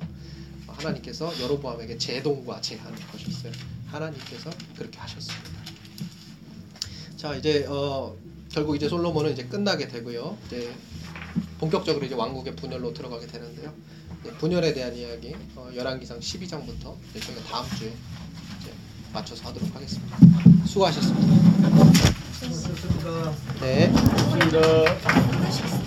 [0.68, 3.54] 하나님께서 여로보암에게 제동과 제한을 거셨어요.
[3.88, 5.62] 하나님께서 그렇게 하셨습니다.
[7.24, 8.14] 자 이제 어
[8.52, 10.38] 결국 이제 솔로몬은 이제 끝나게 되고요.
[10.46, 10.76] 이제
[11.58, 13.74] 본격적으로 이제 왕국의 분열로 들어가게 되는데요.
[14.26, 17.94] 네, 분열에 대한 이야기 어, 열왕기상 12장부터 저희가 다음 주에
[18.60, 18.74] 이제
[19.14, 20.18] 맞춰서 하도록 하겠습니다.
[20.66, 21.70] 수고하셨습니다.
[22.34, 23.34] 수고하셨습니다.
[23.62, 23.90] 네.
[23.90, 25.84] 고맙습니다.